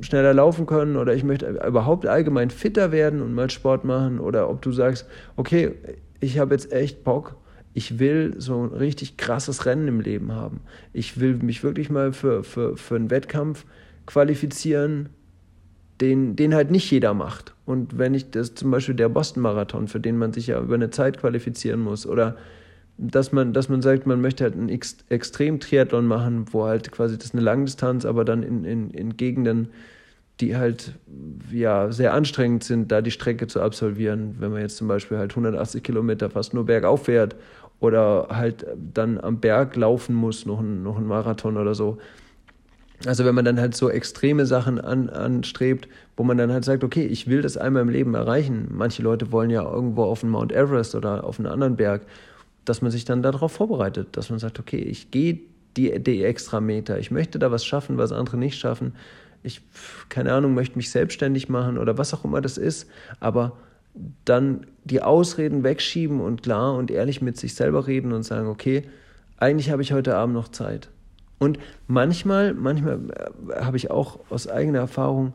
schneller 0.02 0.34
laufen 0.34 0.65
können 0.65 0.97
oder 0.97 1.13
ich 1.13 1.23
möchte 1.23 1.47
überhaupt 1.65 2.06
allgemein 2.06 2.50
fitter 2.50 2.91
werden 2.91 3.21
und 3.21 3.34
mal 3.34 3.50
Sport 3.50 3.86
machen 3.86 4.19
oder 4.19 4.50
ob 4.50 4.62
du 4.62 4.71
sagst, 4.71 5.06
okay, 5.38 5.73
ich 6.19 6.39
habe 6.39 6.54
jetzt 6.54 6.73
echt 6.73 7.04
Bock, 7.04 7.36
ich 7.78 8.00
will 8.00 8.34
so 8.40 8.63
ein 8.63 8.74
richtig 8.74 9.18
krasses 9.18 9.68
Rennen 9.68 9.88
im 9.88 10.00
Leben 10.00 10.32
haben. 10.32 10.62
Ich 10.94 11.20
will 11.20 11.36
mich 11.36 11.62
wirklich 11.62 11.92
mal 11.92 12.12
für, 12.12 12.44
für, 12.44 12.76
für 12.76 12.96
einen 12.96 13.12
Wettkampf 13.12 13.66
qualifizieren, 14.08 15.10
den, 16.02 16.36
den 16.36 16.56
halt 16.56 16.72
nicht 16.72 16.90
jeder 16.90 17.13
macht. 17.13 17.54
Und 17.68 18.00
wenn 18.00 18.16
ich 18.16 18.32
das 18.32 18.56
zum 18.56 18.72
Beispiel 18.72 18.96
der 18.96 19.10
Boston-Marathon, 19.10 19.88
für 19.88 20.00
den 20.00 20.18
man 20.18 20.34
sich 20.34 20.48
ja 20.48 20.60
über 20.60 20.74
eine 20.74 20.90
Zeit 20.90 21.20
qualifizieren 21.20 21.82
muss, 21.82 22.08
oder 22.08 22.36
dass 22.98 23.32
man, 23.32 23.54
dass 23.54 23.70
man 23.70 23.84
sagt, 23.84 24.08
man 24.08 24.22
möchte 24.22 24.46
halt 24.46 24.56
einen 24.56 24.70
Ex 24.70 24.98
Extrem-Triathlon 25.10 26.08
machen, 26.08 26.46
wo 26.50 26.66
halt 26.66 26.92
quasi 26.92 27.16
das 27.16 27.34
eine 27.34 27.44
Langdistanz, 27.44 28.06
aber 28.06 28.26
dann 28.26 28.42
in, 28.42 28.66
in, 28.66 28.90
in 28.90 29.18
Gegenden, 29.18 29.68
die 30.40 30.56
halt 30.56 30.94
ja 31.52 31.92
sehr 31.92 32.13
anstrengend 32.13 32.63
sind, 32.63 32.92
da 32.92 33.02
die 33.02 33.12
Strecke 33.12 33.46
zu 33.46 33.62
absolvieren. 33.62 34.36
Wenn 34.40 34.52
man 34.52 34.62
jetzt 34.62 34.78
zum 34.78 34.88
Beispiel 34.88 35.20
halt 35.20 35.32
180 35.32 35.84
Kilometer 35.84 36.32
fast 36.32 36.56
nur 36.56 36.66
bergauf 36.66 37.06
fährt 37.06 37.36
oder 37.80 38.28
halt 38.32 38.66
dann 38.94 39.20
am 39.20 39.40
Berg 39.40 39.76
laufen 39.76 40.16
muss, 40.16 40.46
noch 40.46 40.60
ein, 40.60 40.84
noch 40.84 40.98
ein 40.98 41.06
Marathon 41.06 41.58
oder 41.58 41.76
so. 41.76 41.98
Also 43.06 43.26
wenn 43.26 43.36
man 43.36 43.46
dann 43.46 43.60
halt 43.60 43.76
so 43.76 43.90
extreme 43.90 44.48
Sachen 44.48 44.80
an, 44.80 45.10
anstrebt, 45.10 45.88
wo 46.16 46.24
man 46.24 46.38
dann 46.38 46.52
halt 46.52 46.66
sagt, 46.66 46.84
okay, 46.84 47.06
ich 47.06 47.28
will 47.28 47.44
das 47.44 47.56
einmal 47.56 47.84
im 47.84 47.90
Leben 47.90 48.16
erreichen. 48.16 48.70
Manche 48.72 49.04
Leute 49.04 49.32
wollen 49.32 49.52
ja 49.52 49.63
irgendwo 49.63 50.04
auf 50.04 50.22
den 50.22 50.30
Mount 50.30 50.52
Everest 50.52 50.96
oder 50.96 51.24
auf 51.24 51.38
einen 51.38 51.48
anderen 51.48 51.76
Berg, 51.76 52.08
dass 52.66 52.82
man 52.82 52.90
sich 52.90 53.06
dann 53.06 53.22
darauf 53.22 53.52
vorbereitet, 53.52 54.10
dass 54.13 54.32
man 54.32 54.40
sagt, 54.40 54.60
okay, 54.60 54.80
ich 54.80 55.12
gehe 55.12 55.40
die, 55.78 56.00
die 56.00 56.24
extra 56.24 56.60
Meter, 56.60 56.98
ich 56.98 57.12
möchte 57.12 57.38
da 57.38 57.52
was 57.52 57.63
schaffen, 57.63 57.98
was 57.98 58.12
andere 58.12 58.38
nicht 58.38 58.58
schaffen. 58.58 58.94
Ich, 59.44 59.62
keine 60.10 60.34
Ahnung, 60.34 60.56
möchte 60.56 60.76
mich 60.76 60.90
selbstständig 60.90 61.50
machen 61.50 61.78
oder 61.78 62.00
was 62.00 62.16
auch 62.16 62.26
immer 62.26 62.42
das 62.42 62.58
ist, 62.58 62.90
aber 63.20 63.54
dann 64.25 64.65
die 64.83 65.01
Ausreden 65.01 65.63
wegschieben 65.63 66.21
und 66.21 66.43
klar 66.43 66.75
und 66.75 66.91
ehrlich 66.91 67.21
mit 67.21 67.38
sich 67.38 67.55
selber 67.55 67.88
reden 67.88 68.13
und 68.13 68.23
sagen, 68.23 68.47
okay, 68.47 68.83
eigentlich 69.38 69.71
habe 69.71 69.81
ich 69.81 69.93
heute 69.93 70.15
Abend 70.15 70.36
noch 70.36 70.49
Zeit. 70.49 70.89
Und 71.39 71.60
manchmal, 71.88 72.53
manchmal 72.53 72.99
äh, 73.49 73.62
habe 73.63 73.77
ich 73.77 73.91
auch 73.91 74.19
aus 74.29 74.47
eigener 74.47 74.79
Erfahrung, 74.79 75.33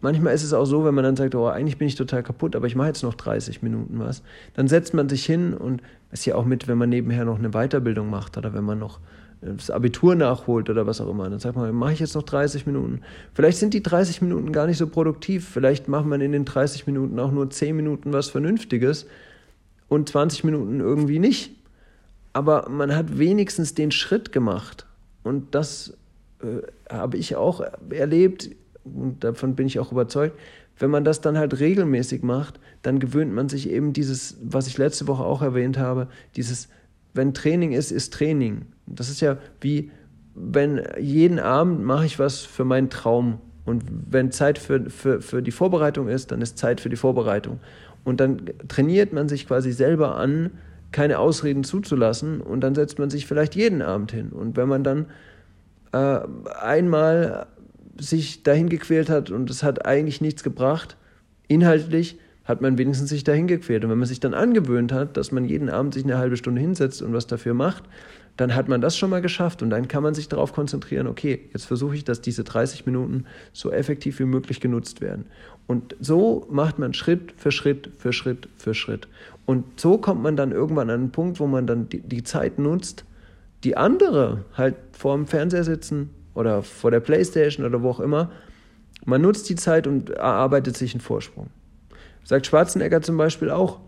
manchmal 0.00 0.34
ist 0.34 0.42
es 0.42 0.52
auch 0.52 0.66
so, 0.66 0.84
wenn 0.84 0.94
man 0.94 1.04
dann 1.04 1.16
sagt, 1.16 1.34
oh, 1.34 1.46
eigentlich 1.46 1.78
bin 1.78 1.88
ich 1.88 1.94
total 1.94 2.22
kaputt, 2.22 2.54
aber 2.54 2.66
ich 2.66 2.76
mache 2.76 2.88
jetzt 2.88 3.02
noch 3.02 3.14
30 3.14 3.62
Minuten 3.62 3.98
was, 3.98 4.22
dann 4.54 4.68
setzt 4.68 4.92
man 4.92 5.08
sich 5.08 5.24
hin 5.24 5.54
und 5.54 5.82
ist 6.10 6.26
ja 6.26 6.34
auch 6.34 6.44
mit, 6.44 6.68
wenn 6.68 6.76
man 6.76 6.90
nebenher 6.90 7.24
noch 7.24 7.38
eine 7.38 7.50
Weiterbildung 7.50 8.10
macht 8.10 8.36
oder 8.36 8.52
wenn 8.52 8.64
man 8.64 8.78
noch 8.78 9.00
das 9.42 9.70
Abitur 9.70 10.14
nachholt 10.14 10.70
oder 10.70 10.86
was 10.86 11.00
auch 11.00 11.10
immer. 11.10 11.28
Dann 11.28 11.40
sagt 11.40 11.56
man, 11.56 11.74
mache 11.74 11.92
ich 11.92 12.00
jetzt 12.00 12.14
noch 12.14 12.22
30 12.22 12.64
Minuten. 12.66 13.00
Vielleicht 13.34 13.58
sind 13.58 13.74
die 13.74 13.82
30 13.82 14.22
Minuten 14.22 14.52
gar 14.52 14.66
nicht 14.66 14.78
so 14.78 14.86
produktiv. 14.86 15.48
Vielleicht 15.48 15.88
macht 15.88 16.06
man 16.06 16.20
in 16.20 16.32
den 16.32 16.44
30 16.44 16.86
Minuten 16.86 17.18
auch 17.18 17.32
nur 17.32 17.50
10 17.50 17.74
Minuten 17.74 18.12
was 18.12 18.30
Vernünftiges 18.30 19.06
und 19.88 20.08
20 20.08 20.44
Minuten 20.44 20.78
irgendwie 20.78 21.18
nicht. 21.18 21.56
Aber 22.32 22.68
man 22.68 22.94
hat 22.94 23.18
wenigstens 23.18 23.74
den 23.74 23.90
Schritt 23.90 24.32
gemacht. 24.32 24.86
Und 25.24 25.54
das 25.54 25.94
äh, 26.40 26.62
habe 26.88 27.16
ich 27.16 27.34
auch 27.34 27.62
erlebt 27.90 28.50
und 28.84 29.24
davon 29.24 29.56
bin 29.56 29.66
ich 29.66 29.80
auch 29.80 29.92
überzeugt. 29.92 30.38
Wenn 30.78 30.90
man 30.90 31.04
das 31.04 31.20
dann 31.20 31.36
halt 31.36 31.58
regelmäßig 31.58 32.22
macht, 32.22 32.58
dann 32.82 32.98
gewöhnt 32.98 33.32
man 33.32 33.48
sich 33.48 33.70
eben 33.70 33.92
dieses, 33.92 34.36
was 34.42 34.66
ich 34.66 34.78
letzte 34.78 35.06
Woche 35.06 35.24
auch 35.24 35.42
erwähnt 35.42 35.78
habe, 35.78 36.08
dieses, 36.36 36.68
wenn 37.14 37.34
Training 37.34 37.72
ist, 37.72 37.90
ist 37.90 38.12
Training. 38.12 38.66
Das 38.86 39.08
ist 39.08 39.20
ja 39.20 39.36
wie, 39.60 39.90
wenn 40.34 40.82
jeden 40.98 41.38
Abend 41.38 41.84
mache 41.84 42.06
ich 42.06 42.18
was 42.18 42.40
für 42.40 42.64
meinen 42.64 42.90
Traum. 42.90 43.38
Und 43.64 43.84
wenn 44.10 44.32
Zeit 44.32 44.58
für, 44.58 44.90
für, 44.90 45.20
für 45.20 45.42
die 45.42 45.52
Vorbereitung 45.52 46.08
ist, 46.08 46.32
dann 46.32 46.40
ist 46.42 46.58
Zeit 46.58 46.80
für 46.80 46.88
die 46.88 46.96
Vorbereitung. 46.96 47.60
Und 48.04 48.20
dann 48.20 48.42
trainiert 48.68 49.12
man 49.12 49.28
sich 49.28 49.46
quasi 49.46 49.72
selber 49.72 50.16
an, 50.16 50.50
keine 50.90 51.18
Ausreden 51.18 51.64
zuzulassen 51.64 52.40
und 52.40 52.60
dann 52.60 52.74
setzt 52.74 52.98
man 52.98 53.08
sich 53.08 53.26
vielleicht 53.26 53.54
jeden 53.54 53.82
Abend 53.82 54.12
hin. 54.12 54.30
Und 54.30 54.56
wenn 54.56 54.68
man 54.68 54.84
dann 54.84 55.06
äh, 55.92 56.20
einmal 56.60 57.46
sich 57.98 58.42
dahin 58.42 58.68
gequält 58.68 59.08
hat 59.08 59.30
und 59.30 59.48
es 59.48 59.62
hat 59.62 59.86
eigentlich 59.86 60.20
nichts 60.20 60.42
gebracht, 60.42 60.96
inhaltlich 61.48 62.18
hat 62.44 62.60
man 62.60 62.78
wenigstens 62.78 63.10
sich 63.10 63.24
dahin 63.24 63.46
gequält. 63.46 63.84
Und 63.84 63.90
wenn 63.90 63.98
man 63.98 64.08
sich 64.08 64.20
dann 64.20 64.34
angewöhnt 64.34 64.92
hat, 64.92 65.16
dass 65.16 65.32
man 65.32 65.44
jeden 65.44 65.68
Abend 65.68 65.94
sich 65.94 66.04
eine 66.04 66.18
halbe 66.18 66.36
Stunde 66.36 66.60
hinsetzt 66.60 67.02
und 67.02 67.12
was 67.12 67.26
dafür 67.26 67.54
macht, 67.54 67.84
dann 68.36 68.54
hat 68.54 68.68
man 68.68 68.80
das 68.80 68.96
schon 68.96 69.10
mal 69.10 69.20
geschafft 69.20 69.62
und 69.62 69.70
dann 69.70 69.88
kann 69.88 70.02
man 70.02 70.14
sich 70.14 70.28
darauf 70.28 70.52
konzentrieren, 70.52 71.06
okay, 71.06 71.48
jetzt 71.52 71.66
versuche 71.66 71.94
ich, 71.96 72.04
dass 72.04 72.20
diese 72.20 72.44
30 72.44 72.86
Minuten 72.86 73.26
so 73.52 73.70
effektiv 73.70 74.18
wie 74.18 74.24
möglich 74.24 74.60
genutzt 74.60 75.00
werden. 75.00 75.26
Und 75.66 75.96
so 76.00 76.46
macht 76.50 76.78
man 76.78 76.94
Schritt 76.94 77.34
für 77.36 77.52
Schritt 77.52 77.90
für 77.98 78.12
Schritt 78.12 78.48
für 78.56 78.74
Schritt. 78.74 79.06
Und 79.44 79.80
so 79.80 79.98
kommt 79.98 80.22
man 80.22 80.36
dann 80.36 80.50
irgendwann 80.52 80.90
an 80.90 81.00
einen 81.00 81.12
Punkt, 81.12 81.40
wo 81.40 81.46
man 81.46 81.66
dann 81.66 81.88
die, 81.88 82.00
die 82.00 82.22
Zeit 82.22 82.58
nutzt, 82.58 83.04
die 83.64 83.76
andere 83.76 84.44
halt 84.54 84.76
vor 84.92 85.14
dem 85.14 85.26
Fernseher 85.26 85.64
sitzen 85.64 86.10
oder 86.34 86.62
vor 86.62 86.90
der 86.90 87.00
Playstation 87.00 87.66
oder 87.66 87.82
wo 87.82 87.90
auch 87.90 88.00
immer. 88.00 88.30
Man 89.04 89.20
nutzt 89.20 89.48
die 89.48 89.56
Zeit 89.56 89.86
und 89.86 90.10
erarbeitet 90.10 90.76
sich 90.76 90.94
einen 90.94 91.00
Vorsprung. 91.00 91.48
Sagt 92.24 92.46
Schwarzenegger 92.46 93.02
zum 93.02 93.16
Beispiel 93.16 93.50
auch, 93.50 93.80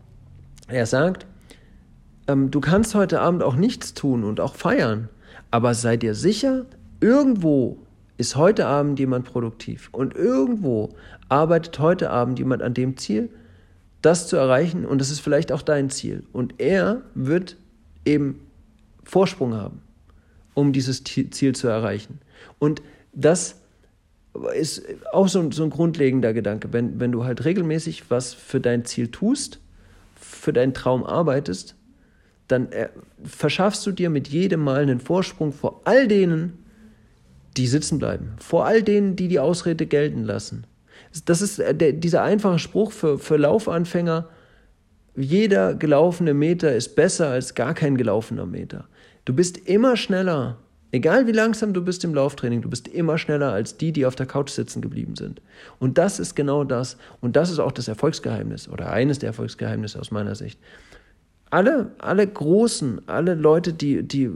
Er 0.69 0.87
sagt, 0.87 1.27
ähm, 2.27 2.51
du 2.51 2.61
kannst 2.61 2.95
heute 2.95 3.21
Abend 3.21 3.43
auch 3.43 3.55
nichts 3.55 3.95
tun 3.95 4.25
und 4.25 4.41
auch 4.41 4.55
feiern, 4.55 5.09
aber 5.51 5.75
sei 5.75 5.97
dir 5.97 6.15
sicher, 6.15 6.65
irgendwo 7.01 7.79
ist 8.17 8.37
heute 8.37 8.67
Abend 8.67 8.99
jemand 8.99 9.27
produktiv 9.27 9.89
und 9.93 10.15
irgendwo 10.15 10.95
arbeitet 11.29 11.79
heute 11.79 12.11
Abend 12.11 12.39
jemand 12.39 12.63
an 12.63 12.75
dem 12.75 12.97
Ziel, 12.97 13.29
das 14.03 14.29
zu 14.29 14.37
erreichen 14.37 14.85
und 14.87 15.01
das 15.01 15.11
ist 15.11 15.21
vielleicht 15.21 15.53
auch 15.53 15.63
dein 15.63 15.91
Ziel. 15.91 16.25
Und 16.33 16.61
er 16.61 17.03
wird 17.15 17.57
eben 18.05 18.41
Vorsprung 19.03 19.55
haben, 19.55 19.83
um 20.55 20.73
dieses 20.73 21.05
Ziel 21.05 21.55
zu 21.55 21.69
erreichen. 21.69 22.21
Und 22.59 22.83
das 23.13 23.61
ist 24.55 24.83
auch 25.13 25.29
so, 25.29 25.51
so 25.51 25.65
ein 25.65 25.71
grundlegender 25.71 26.33
Gedanke. 26.33 26.73
Wenn, 26.73 26.99
wenn 27.01 27.13
du 27.13 27.25
halt 27.25 27.45
regelmäßig 27.45 28.11
was 28.11 28.35
für 28.35 28.61
dein 28.61 28.85
Ziel 28.85 29.09
tust, 29.09 29.61
für 30.15 30.53
deinen 30.53 30.75
Traum 30.75 31.05
arbeitest, 31.05 31.77
dann 32.49 32.71
äh, 32.73 32.89
verschaffst 33.23 33.87
du 33.87 33.93
dir 33.93 34.11
mit 34.11 34.29
jedem 34.29 34.61
Mal 34.61 34.83
einen 34.83 35.01
Vorsprung 35.01 35.53
vor 35.53 35.83
all 35.85 36.09
denen, 36.09 36.65
die 37.57 37.67
sitzen 37.67 37.99
bleiben, 37.99 38.33
vor 38.39 38.67
all 38.67 38.83
denen, 38.83 39.17
die 39.17 39.29
die 39.29 39.39
Ausrede 39.39 39.87
gelten 39.87 40.25
lassen. 40.25 40.67
Das 41.25 41.41
ist 41.41 41.59
äh, 41.59 41.75
der, 41.75 41.93
dieser 41.93 42.23
einfache 42.23 42.59
Spruch 42.59 42.93
für, 42.93 43.19
für 43.19 43.37
Laufanfänger, 43.37 44.29
jeder 45.17 45.75
gelaufene 45.75 46.35
Meter 46.35 46.75
ist 46.75 46.97
besser 46.97 47.29
als 47.29 47.55
gar 47.55 47.73
kein 47.73 47.97
gelaufener 47.97 48.47
Meter. 48.47 48.89
Du 49.25 49.33
bist 49.33 49.57
immer 49.57 49.97
schneller, 49.97 50.59
egal 50.95 51.27
wie 51.27 51.33
langsam 51.33 51.73
du 51.73 51.85
bist 51.85 52.05
im 52.05 52.15
Lauftraining, 52.15 52.63
du 52.63 52.71
bist 52.71 52.89
immer 52.89 53.19
schneller 53.19 53.53
als 53.53 53.77
die, 53.77 53.93
die 53.93 54.07
auf 54.07 54.15
der 54.15 54.27
Couch 54.27 54.51
sitzen 54.51 54.81
geblieben 54.81 55.17
sind. 55.17 55.43
Und 55.79 55.99
das 55.99 56.19
ist 56.19 56.35
genau 56.35 56.65
das. 56.65 56.97
Und 57.21 57.37
das 57.37 57.51
ist 57.51 57.59
auch 57.59 57.73
das 57.73 57.89
Erfolgsgeheimnis 57.89 58.69
oder 58.69 58.91
eines 58.91 59.19
der 59.19 59.29
Erfolgsgeheimnisse 59.29 59.99
aus 59.99 60.11
meiner 60.11 60.35
Sicht 60.35 60.59
alle, 61.55 61.93
alle 61.99 62.27
Großen, 62.27 63.03
alle 63.07 63.35
Leute, 63.35 63.73
die, 63.73 64.03
die 64.03 64.29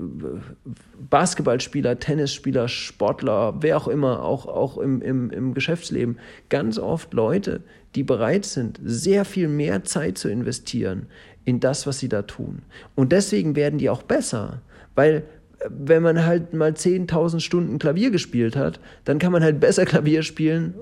Basketballspieler, 1.11 1.99
Tennisspieler, 1.99 2.69
Sportler, 2.69 3.57
wer 3.61 3.77
auch 3.77 3.89
immer, 3.89 4.23
auch, 4.23 4.47
auch 4.47 4.79
im, 4.79 5.03
im, 5.03 5.31
im 5.31 5.53
Geschäftsleben, 5.53 6.19
ganz 6.49 6.79
oft 6.79 7.13
Leute, 7.13 7.63
die 7.97 8.05
bereit 8.05 8.45
sind, 8.45 8.79
sehr 8.85 9.25
viel 9.25 9.49
mehr 9.49 9.83
Zeit 9.83 10.17
zu 10.17 10.29
investieren 10.29 11.07
in 11.45 11.59
das, 11.59 11.89
was 11.89 11.99
sie 11.99 12.09
da 12.09 12.23
tun. 12.23 12.63
Und 12.95 13.11
deswegen 13.11 13.57
werden 13.57 13.81
die 13.81 13.91
auch 13.91 14.03
besser, 14.03 14.61
weil 14.95 15.25
wenn 15.71 16.03
man 16.03 16.25
halt 16.25 16.55
mal 16.55 16.73
10.000 16.73 17.41
Stunden 17.41 17.79
Klavier 17.79 18.11
gespielt 18.11 18.57
hat, 18.57 18.81
dann 19.05 19.19
kann 19.19 19.33
man 19.33 19.43
halt 19.43 19.61
besser 19.61 19.85
Klavier 19.85 20.23
spielen 20.23 20.75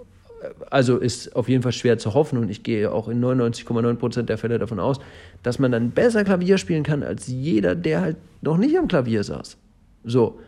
also 0.71 0.99
ist 0.99 1.35
auf 1.35 1.49
jeden 1.49 1.63
Fall 1.63 1.73
schwer 1.73 1.99
zu 1.99 2.15
hoffen 2.15 2.39
und 2.39 2.51
ich 2.51 2.63
gehe 2.63 2.93
auch 2.93 3.09
in 3.09 3.25
99,9% 3.25 4.23
der 4.23 4.39
Fälle 4.39 4.59
davon 4.59 4.81
aus, 4.81 5.01
dass 5.43 5.59
man 5.59 5.73
dann 5.73 5.91
besser 5.91 6.25
Klavier 6.25 6.59
spielen 6.59 6.83
kann 6.83 7.03
als 7.03 7.27
jeder, 7.27 7.75
der 7.75 8.01
halt 8.01 8.17
noch 8.43 8.59
nicht 8.59 8.79
am 8.79 8.89
Klavier 8.89 9.25
saß. 9.25 9.57
So. 10.05 10.39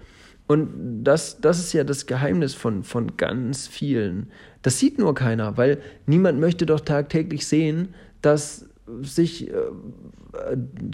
Und 0.46 1.04
das, 1.04 1.40
das 1.40 1.58
ist 1.58 1.72
ja 1.74 1.84
das 1.84 2.06
Geheimnis 2.06 2.54
von, 2.54 2.82
von 2.82 3.16
ganz 3.16 3.66
vielen. 3.66 4.28
Das 4.62 4.78
sieht 4.78 4.98
nur 4.98 5.14
keiner, 5.14 5.56
weil 5.56 5.78
niemand 6.06 6.40
möchte 6.40 6.64
doch 6.64 6.80
tagtäglich 6.80 7.46
sehen, 7.46 7.94
dass 8.22 8.67
sich, 9.02 9.50
äh, 9.50 9.54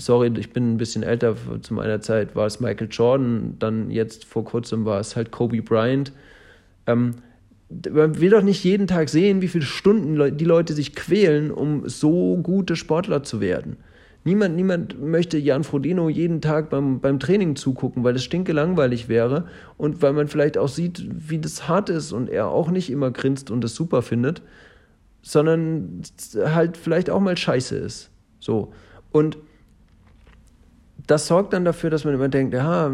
sorry, 0.00 0.32
ich 0.38 0.52
bin 0.52 0.74
ein 0.74 0.76
bisschen 0.76 1.02
älter, 1.02 1.36
zu 1.62 1.74
meiner 1.74 2.00
Zeit 2.00 2.34
war 2.34 2.46
es 2.46 2.60
Michael 2.60 2.88
Jordan, 2.90 3.56
dann 3.58 3.90
jetzt 3.90 4.24
vor 4.24 4.44
kurzem 4.44 4.84
war 4.84 5.00
es 5.00 5.16
halt 5.16 5.30
Kobe 5.30 5.62
Bryant. 5.62 6.12
Ähm, 6.86 7.16
man 7.90 8.20
will 8.20 8.30
doch 8.30 8.42
nicht 8.42 8.62
jeden 8.64 8.86
Tag 8.86 9.08
sehen, 9.08 9.42
wie 9.42 9.48
viele 9.48 9.64
Stunden 9.64 10.36
die 10.36 10.44
Leute 10.44 10.74
sich 10.74 10.94
quälen, 10.94 11.50
um 11.50 11.88
so 11.88 12.36
gute 12.36 12.76
Sportler 12.76 13.22
zu 13.22 13.40
werden. 13.40 13.76
Niemand, 14.26 14.56
niemand 14.56 15.02
möchte 15.02 15.36
Jan 15.36 15.64
Frodeno 15.64 16.08
jeden 16.08 16.40
Tag 16.40 16.70
beim, 16.70 17.00
beim 17.00 17.20
Training 17.20 17.56
zugucken, 17.56 18.04
weil 18.04 18.14
das 18.14 18.24
stinke 18.24 18.52
langweilig 18.52 19.08
wäre 19.08 19.48
und 19.76 20.00
weil 20.00 20.14
man 20.14 20.28
vielleicht 20.28 20.56
auch 20.56 20.68
sieht, 20.68 21.06
wie 21.28 21.38
das 21.38 21.68
hart 21.68 21.90
ist 21.90 22.12
und 22.12 22.30
er 22.30 22.48
auch 22.48 22.70
nicht 22.70 22.90
immer 22.90 23.10
grinst 23.10 23.50
und 23.50 23.62
das 23.62 23.74
super 23.74 24.00
findet, 24.00 24.40
sondern 25.24 26.02
halt 26.36 26.76
vielleicht 26.76 27.08
auch 27.08 27.18
mal 27.18 27.36
scheiße 27.36 27.76
ist. 27.76 28.10
So. 28.40 28.72
Und 29.10 29.38
das 31.06 31.26
sorgt 31.26 31.52
dann 31.54 31.64
dafür, 31.64 31.90
dass 31.90 32.04
man 32.04 32.14
immer 32.14 32.28
denkt, 32.28 32.54
ja, 32.54 32.90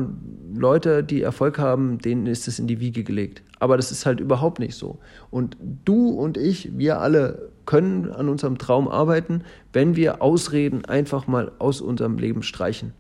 Leute, 0.55 1.03
die 1.03 1.23
Erfolg 1.23 1.59
haben, 1.59 1.99
denen 1.99 2.27
ist 2.27 2.49
es 2.49 2.59
in 2.59 2.67
die 2.67 2.81
Wiege 2.81 3.05
gelegt. 3.05 3.43
Aber 3.59 3.77
das 3.77 3.91
ist 3.91 4.07
halt 4.07 4.21
überhaupt 4.21 4.61
nicht 4.61 4.77
so. 4.77 4.99
Und 5.31 5.57
du 5.85 6.11
und 6.11 6.37
ich, 6.37 6.77
wir 6.79 7.01
alle 7.01 7.51
können 7.67 8.11
an 8.11 8.29
unserem 8.29 8.59
Traum 8.59 8.89
arbeiten, 8.89 9.43
wenn 9.73 9.97
wir 9.97 10.23
Ausreden 10.23 10.85
einfach 10.85 11.27
mal 11.27 11.53
aus 11.59 11.81
unserem 11.81 12.17
Leben 12.17 12.43
streichen. 12.43 12.93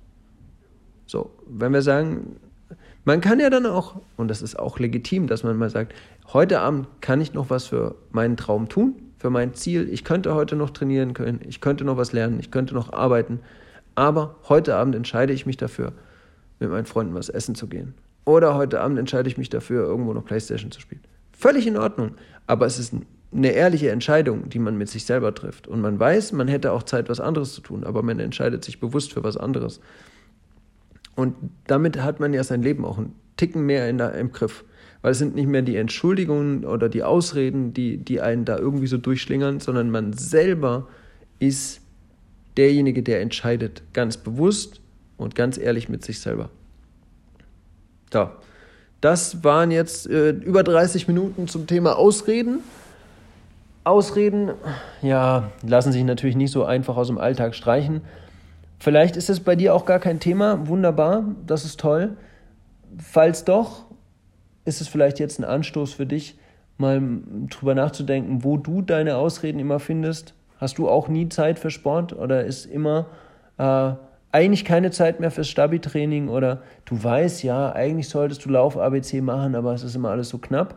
So, 1.06 1.30
wenn 1.48 1.72
wir 1.72 1.82
sagen, 1.82 2.36
man 3.04 3.20
kann 3.20 3.40
ja 3.40 3.50
dann 3.50 3.66
auch, 3.66 3.96
und 4.16 4.28
das 4.28 4.42
ist 4.42 4.58
auch 4.58 4.78
legitim, 4.78 5.28
dass 5.28 5.44
man 5.44 5.56
mal 5.56 5.70
sagt, 5.70 5.94
heute 6.32 6.60
Abend 6.60 6.88
kann 7.00 7.20
ich 7.20 7.32
noch 7.32 7.48
was 7.48 7.66
für 7.66 7.94
meinen 8.12 8.36
Traum 8.36 8.68
tun, 8.68 8.94
für 9.20 9.30
mein 9.30 9.52
Ziel. 9.54 9.88
Ich 9.90 10.02
könnte 10.02 10.34
heute 10.34 10.56
noch 10.56 10.70
trainieren 10.70 11.12
können, 11.12 11.40
ich 11.46 11.60
könnte 11.60 11.84
noch 11.84 11.98
was 11.98 12.12
lernen, 12.12 12.40
ich 12.40 12.50
könnte 12.50 12.74
noch 12.74 12.92
arbeiten. 12.92 13.40
Aber 13.94 14.36
heute 14.48 14.76
Abend 14.76 14.94
entscheide 14.94 15.34
ich 15.34 15.44
mich 15.44 15.58
dafür, 15.58 15.92
mit 16.58 16.70
meinen 16.70 16.86
Freunden 16.86 17.14
was 17.14 17.28
essen 17.28 17.54
zu 17.54 17.66
gehen. 17.66 17.94
Oder 18.24 18.54
heute 18.54 18.80
Abend 18.80 18.98
entscheide 18.98 19.28
ich 19.28 19.36
mich 19.36 19.50
dafür, 19.50 19.84
irgendwo 19.84 20.14
noch 20.14 20.24
Playstation 20.24 20.70
zu 20.70 20.80
spielen. 20.80 21.02
Völlig 21.32 21.66
in 21.66 21.76
Ordnung. 21.76 22.12
Aber 22.46 22.64
es 22.64 22.78
ist 22.78 22.94
eine 23.32 23.50
ehrliche 23.50 23.90
Entscheidung, 23.90 24.48
die 24.48 24.58
man 24.58 24.78
mit 24.78 24.88
sich 24.88 25.04
selber 25.04 25.34
trifft. 25.34 25.68
Und 25.68 25.82
man 25.82 26.00
weiß, 26.00 26.32
man 26.32 26.48
hätte 26.48 26.72
auch 26.72 26.82
Zeit, 26.82 27.10
was 27.10 27.20
anderes 27.20 27.52
zu 27.52 27.60
tun, 27.60 27.84
aber 27.84 28.02
man 28.02 28.18
entscheidet 28.20 28.64
sich 28.64 28.80
bewusst 28.80 29.12
für 29.12 29.22
was 29.22 29.36
anderes. 29.36 29.80
Und 31.14 31.34
damit 31.66 32.02
hat 32.02 32.20
man 32.20 32.32
ja 32.32 32.42
sein 32.42 32.62
Leben 32.62 32.86
auch 32.86 32.96
einen 32.96 33.14
Ticken 33.36 33.66
mehr 33.66 33.88
in 33.90 33.98
der, 33.98 34.14
im 34.14 34.32
Griff. 34.32 34.64
Weil 35.02 35.12
es 35.12 35.18
sind 35.18 35.34
nicht 35.34 35.48
mehr 35.48 35.62
die 35.62 35.76
Entschuldigungen 35.76 36.64
oder 36.64 36.88
die 36.88 37.02
Ausreden, 37.02 37.72
die, 37.72 37.96
die 37.96 38.20
einen 38.20 38.44
da 38.44 38.58
irgendwie 38.58 38.86
so 38.86 38.98
durchschlingern, 38.98 39.60
sondern 39.60 39.90
man 39.90 40.12
selber 40.12 40.88
ist 41.38 41.80
derjenige, 42.56 43.02
der 43.02 43.20
entscheidet, 43.20 43.82
ganz 43.92 44.16
bewusst 44.16 44.80
und 45.16 45.34
ganz 45.34 45.56
ehrlich 45.56 45.88
mit 45.88 46.04
sich 46.04 46.20
selber. 46.20 46.50
Da. 48.10 48.36
Das 49.00 49.42
waren 49.44 49.70
jetzt 49.70 50.06
äh, 50.08 50.30
über 50.30 50.62
30 50.62 51.08
Minuten 51.08 51.48
zum 51.48 51.66
Thema 51.66 51.96
Ausreden. 51.96 52.58
Ausreden, 53.82 54.50
ja, 55.00 55.50
lassen 55.66 55.92
sich 55.92 56.04
natürlich 56.04 56.36
nicht 56.36 56.52
so 56.52 56.64
einfach 56.64 56.98
aus 56.98 57.06
dem 57.06 57.16
Alltag 57.16 57.54
streichen. 57.54 58.02
Vielleicht 58.78 59.16
ist 59.16 59.30
es 59.30 59.40
bei 59.40 59.56
dir 59.56 59.74
auch 59.74 59.86
gar 59.86 60.00
kein 60.00 60.20
Thema. 60.20 60.68
Wunderbar, 60.68 61.24
das 61.46 61.64
ist 61.64 61.80
toll. 61.80 62.16
Falls 62.98 63.44
doch, 63.44 63.86
ist 64.64 64.80
es 64.80 64.88
vielleicht 64.88 65.18
jetzt 65.18 65.38
ein 65.38 65.44
Anstoß 65.44 65.94
für 65.94 66.06
dich, 66.06 66.38
mal 66.78 67.00
drüber 67.48 67.74
nachzudenken, 67.74 68.44
wo 68.44 68.56
du 68.56 68.82
deine 68.82 69.16
Ausreden 69.16 69.58
immer 69.58 69.80
findest 69.80 70.34
Hast 70.60 70.76
du 70.76 70.90
auch 70.90 71.08
nie 71.08 71.30
Zeit 71.30 71.58
für 71.58 71.70
Sport 71.70 72.12
oder 72.12 72.44
ist 72.44 72.66
immer 72.66 73.06
äh, 73.56 73.92
eigentlich 74.30 74.66
keine 74.66 74.90
Zeit 74.90 75.18
mehr 75.18 75.30
fürs 75.30 75.48
Stabi-Training 75.48 76.28
oder 76.28 76.62
du 76.84 77.02
weißt, 77.02 77.42
ja, 77.42 77.72
eigentlich 77.72 78.10
solltest 78.10 78.44
du 78.44 78.50
Lauf-ABC 78.50 79.22
machen, 79.22 79.54
aber 79.54 79.72
es 79.72 79.82
ist 79.82 79.96
immer 79.96 80.10
alles 80.10 80.28
so 80.28 80.36
knapp. 80.36 80.76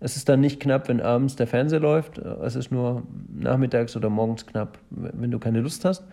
Es 0.00 0.16
ist 0.16 0.28
dann 0.28 0.40
nicht 0.40 0.60
knapp, 0.60 0.88
wenn 0.88 1.00
abends 1.00 1.36
der 1.36 1.46
Fernseher 1.46 1.80
läuft. 1.80 2.18
Es 2.18 2.56
ist 2.56 2.70
nur 2.70 3.04
nachmittags 3.32 3.96
oder 3.96 4.10
morgens 4.10 4.46
knapp, 4.46 4.78
wenn 4.90 5.30
du 5.30 5.38
keine 5.38 5.60
Lust 5.60 5.86
hast. 5.86 6.04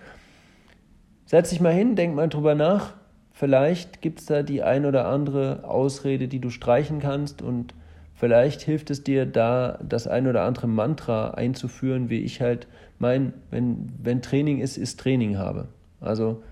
Setz 1.26 1.50
dich 1.50 1.60
mal 1.60 1.74
hin, 1.74 1.96
denk 1.96 2.16
mal 2.16 2.30
drüber 2.30 2.56
nach. 2.56 2.94
Vielleicht 3.40 4.02
gibt 4.02 4.20
es 4.20 4.26
da 4.26 4.44
die 4.44 4.64
ein 4.64 4.86
oder 4.86 5.08
andere 5.08 5.64
Ausrede, 5.64 6.28
die 6.28 6.40
du 6.40 6.50
streichen 6.50 7.00
kannst 7.00 7.42
und 7.42 7.74
vielleicht 8.14 8.62
hilft 8.62 8.90
es 8.90 9.02
dir 9.06 9.26
da, 9.26 9.80
das 9.82 10.08
ein 10.08 10.28
oder 10.28 10.42
andere 10.44 10.68
Mantra 10.68 11.30
einzuführen, 11.30 12.10
wie 12.10 12.20
ich 12.20 12.42
halt 12.42 12.68
mein, 12.98 13.32
wenn, 13.50 13.94
wenn 14.04 14.22
Training 14.22 14.60
ist, 14.60 14.76
ist 14.76 15.00
Training 15.00 15.38
habe. 15.38 15.70
Also 16.02 16.44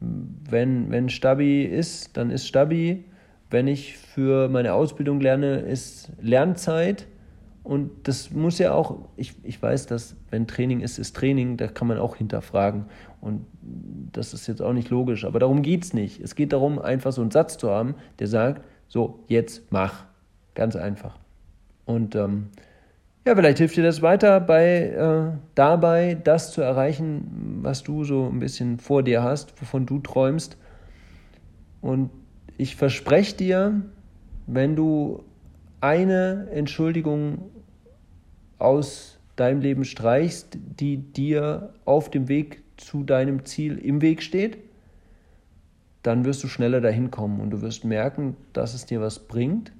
wenn, 0.00 0.90
wenn 0.90 1.10
Stabi 1.10 1.62
ist, 1.62 2.16
dann 2.16 2.30
ist 2.30 2.48
Stabi. 2.48 3.04
Wenn 3.48 3.68
ich 3.68 3.96
für 3.96 4.48
meine 4.48 4.72
Ausbildung 4.72 5.20
lerne, 5.20 5.60
ist 5.60 6.10
Lernzeit. 6.20 7.06
Und 7.62 8.08
das 8.08 8.32
muss 8.32 8.58
ja 8.58 8.74
auch, 8.74 8.98
ich, 9.16 9.34
ich 9.44 9.62
weiß, 9.62 9.86
dass 9.86 10.16
wenn 10.32 10.48
Training 10.48 10.80
ist, 10.80 10.98
ist 10.98 11.14
Training, 11.14 11.56
da 11.56 11.68
kann 11.68 11.86
man 11.86 11.98
auch 11.98 12.16
hinterfragen. 12.16 12.86
Und 13.22 13.46
das 14.10 14.34
ist 14.34 14.48
jetzt 14.48 14.60
auch 14.60 14.72
nicht 14.72 14.90
logisch, 14.90 15.24
aber 15.24 15.38
darum 15.38 15.62
geht 15.62 15.84
es 15.84 15.94
nicht. 15.94 16.20
Es 16.20 16.34
geht 16.34 16.52
darum, 16.52 16.80
einfach 16.80 17.12
so 17.12 17.22
einen 17.22 17.30
Satz 17.30 17.56
zu 17.56 17.70
haben, 17.70 17.94
der 18.18 18.26
sagt, 18.26 18.62
so, 18.88 19.20
jetzt 19.28 19.62
mach. 19.70 20.04
Ganz 20.54 20.74
einfach. 20.74 21.18
Und 21.86 22.16
ähm, 22.16 22.48
ja, 23.24 23.36
vielleicht 23.36 23.58
hilft 23.58 23.76
dir 23.76 23.84
das 23.84 24.02
weiter 24.02 24.40
bei, 24.40 24.88
äh, 24.88 25.38
dabei, 25.54 26.14
das 26.22 26.50
zu 26.50 26.62
erreichen, 26.62 27.60
was 27.62 27.84
du 27.84 28.02
so 28.02 28.28
ein 28.28 28.40
bisschen 28.40 28.80
vor 28.80 29.04
dir 29.04 29.22
hast, 29.22 29.58
wovon 29.62 29.86
du 29.86 30.00
träumst. 30.00 30.56
Und 31.80 32.10
ich 32.58 32.74
verspreche 32.74 33.36
dir, 33.36 33.82
wenn 34.48 34.74
du 34.74 35.22
eine 35.80 36.48
Entschuldigung 36.50 37.50
aus 38.58 39.20
deinem 39.36 39.60
Leben 39.60 39.84
streichst, 39.84 40.58
die 40.80 40.96
dir 40.96 41.72
auf 41.84 42.10
dem 42.10 42.26
Weg 42.28 42.61
zu 42.82 43.04
deinem 43.04 43.44
Ziel 43.44 43.78
im 43.78 44.00
Weg 44.02 44.22
steht, 44.22 44.58
dann 46.02 46.24
wirst 46.24 46.42
du 46.42 46.48
schneller 46.48 46.80
dahin 46.80 47.10
kommen 47.10 47.40
und 47.40 47.50
du 47.50 47.62
wirst 47.62 47.84
merken, 47.84 48.36
dass 48.52 48.74
es 48.74 48.86
dir 48.86 49.00
was 49.00 49.20
bringt. 49.20 49.72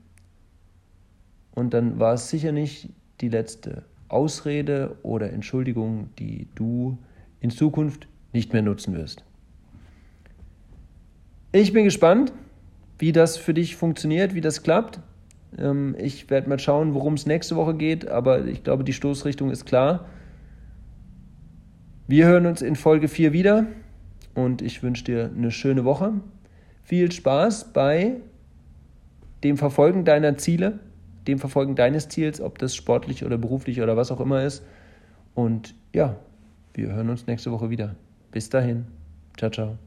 Und 1.55 1.75
dann 1.75 1.99
war 1.99 2.15
es 2.15 2.31
sicher 2.31 2.53
nicht 2.53 2.91
die 3.21 3.29
letzte 3.29 3.85
Ausrede 4.09 4.97
oder 5.03 5.33
Entschuldigung, 5.33 6.11
die 6.19 6.47
du 6.55 6.99
in 7.41 7.51
Zukunft 7.51 8.07
nicht 8.33 8.53
mehr 8.53 8.63
nutzen 8.63 8.95
wirst. 8.95 9.25
Ich 11.51 11.73
bin 11.73 11.85
gespannt, 11.85 12.33
wie 12.99 13.13
das 13.13 13.37
für 13.37 13.53
dich 13.53 13.77
funktioniert, 13.77 14.35
wie 14.35 14.41
das 14.41 14.63
klappt. 14.63 15.01
Ähm, 15.59 15.95
ich 15.99 16.31
werde 16.31 16.49
mal 16.49 16.59
schauen, 16.59 16.95
worum 16.95 17.15
es 17.15 17.27
nächste 17.27 17.57
Woche 17.57 17.75
geht, 17.75 18.09
aber 18.09 18.47
ich 18.47 18.65
glaube, 18.65 18.85
die 18.85 18.93
Stoßrichtung 18.93 19.51
ist 19.51 19.67
klar. 19.67 20.07
Wir 22.13 22.27
hören 22.27 22.45
uns 22.45 22.61
in 22.61 22.77
Folge 22.77 23.09
4 23.09 23.33
wieder 23.33 23.65
und 24.35 24.61
ich 24.61 24.83
wünsche 24.83 25.03
dir 25.03 25.31
eine 25.35 25.51
schöne 25.51 25.87
Woche. 25.87 26.13
Viel 26.85 27.11
Spaß 27.11 27.73
bei 27.73 28.17
dem 29.43 29.57
Verfolgen 29.57 30.05
deiner 30.05 30.37
Ziele, 30.37 30.79
dem 31.27 31.39
Verfolgen 31.39 31.75
deines 31.75 32.11
Ziels, 32.11 32.43
ob 32.43 32.59
das 32.59 32.77
sportlich 32.77 33.25
oder 33.25 33.39
beruflich 33.39 33.81
oder 33.81 33.97
was 33.97 34.13
auch 34.13 34.21
immer 34.21 34.45
ist. 34.45 34.63
Und 35.35 35.75
ja, 35.95 36.17
wir 36.75 36.93
hören 36.93 37.09
uns 37.09 37.27
nächste 37.27 37.51
Woche 37.51 37.71
wieder. 37.71 37.97
Bis 38.31 38.51
dahin. 38.51 38.85
Ciao, 39.39 39.51
ciao. 39.51 39.79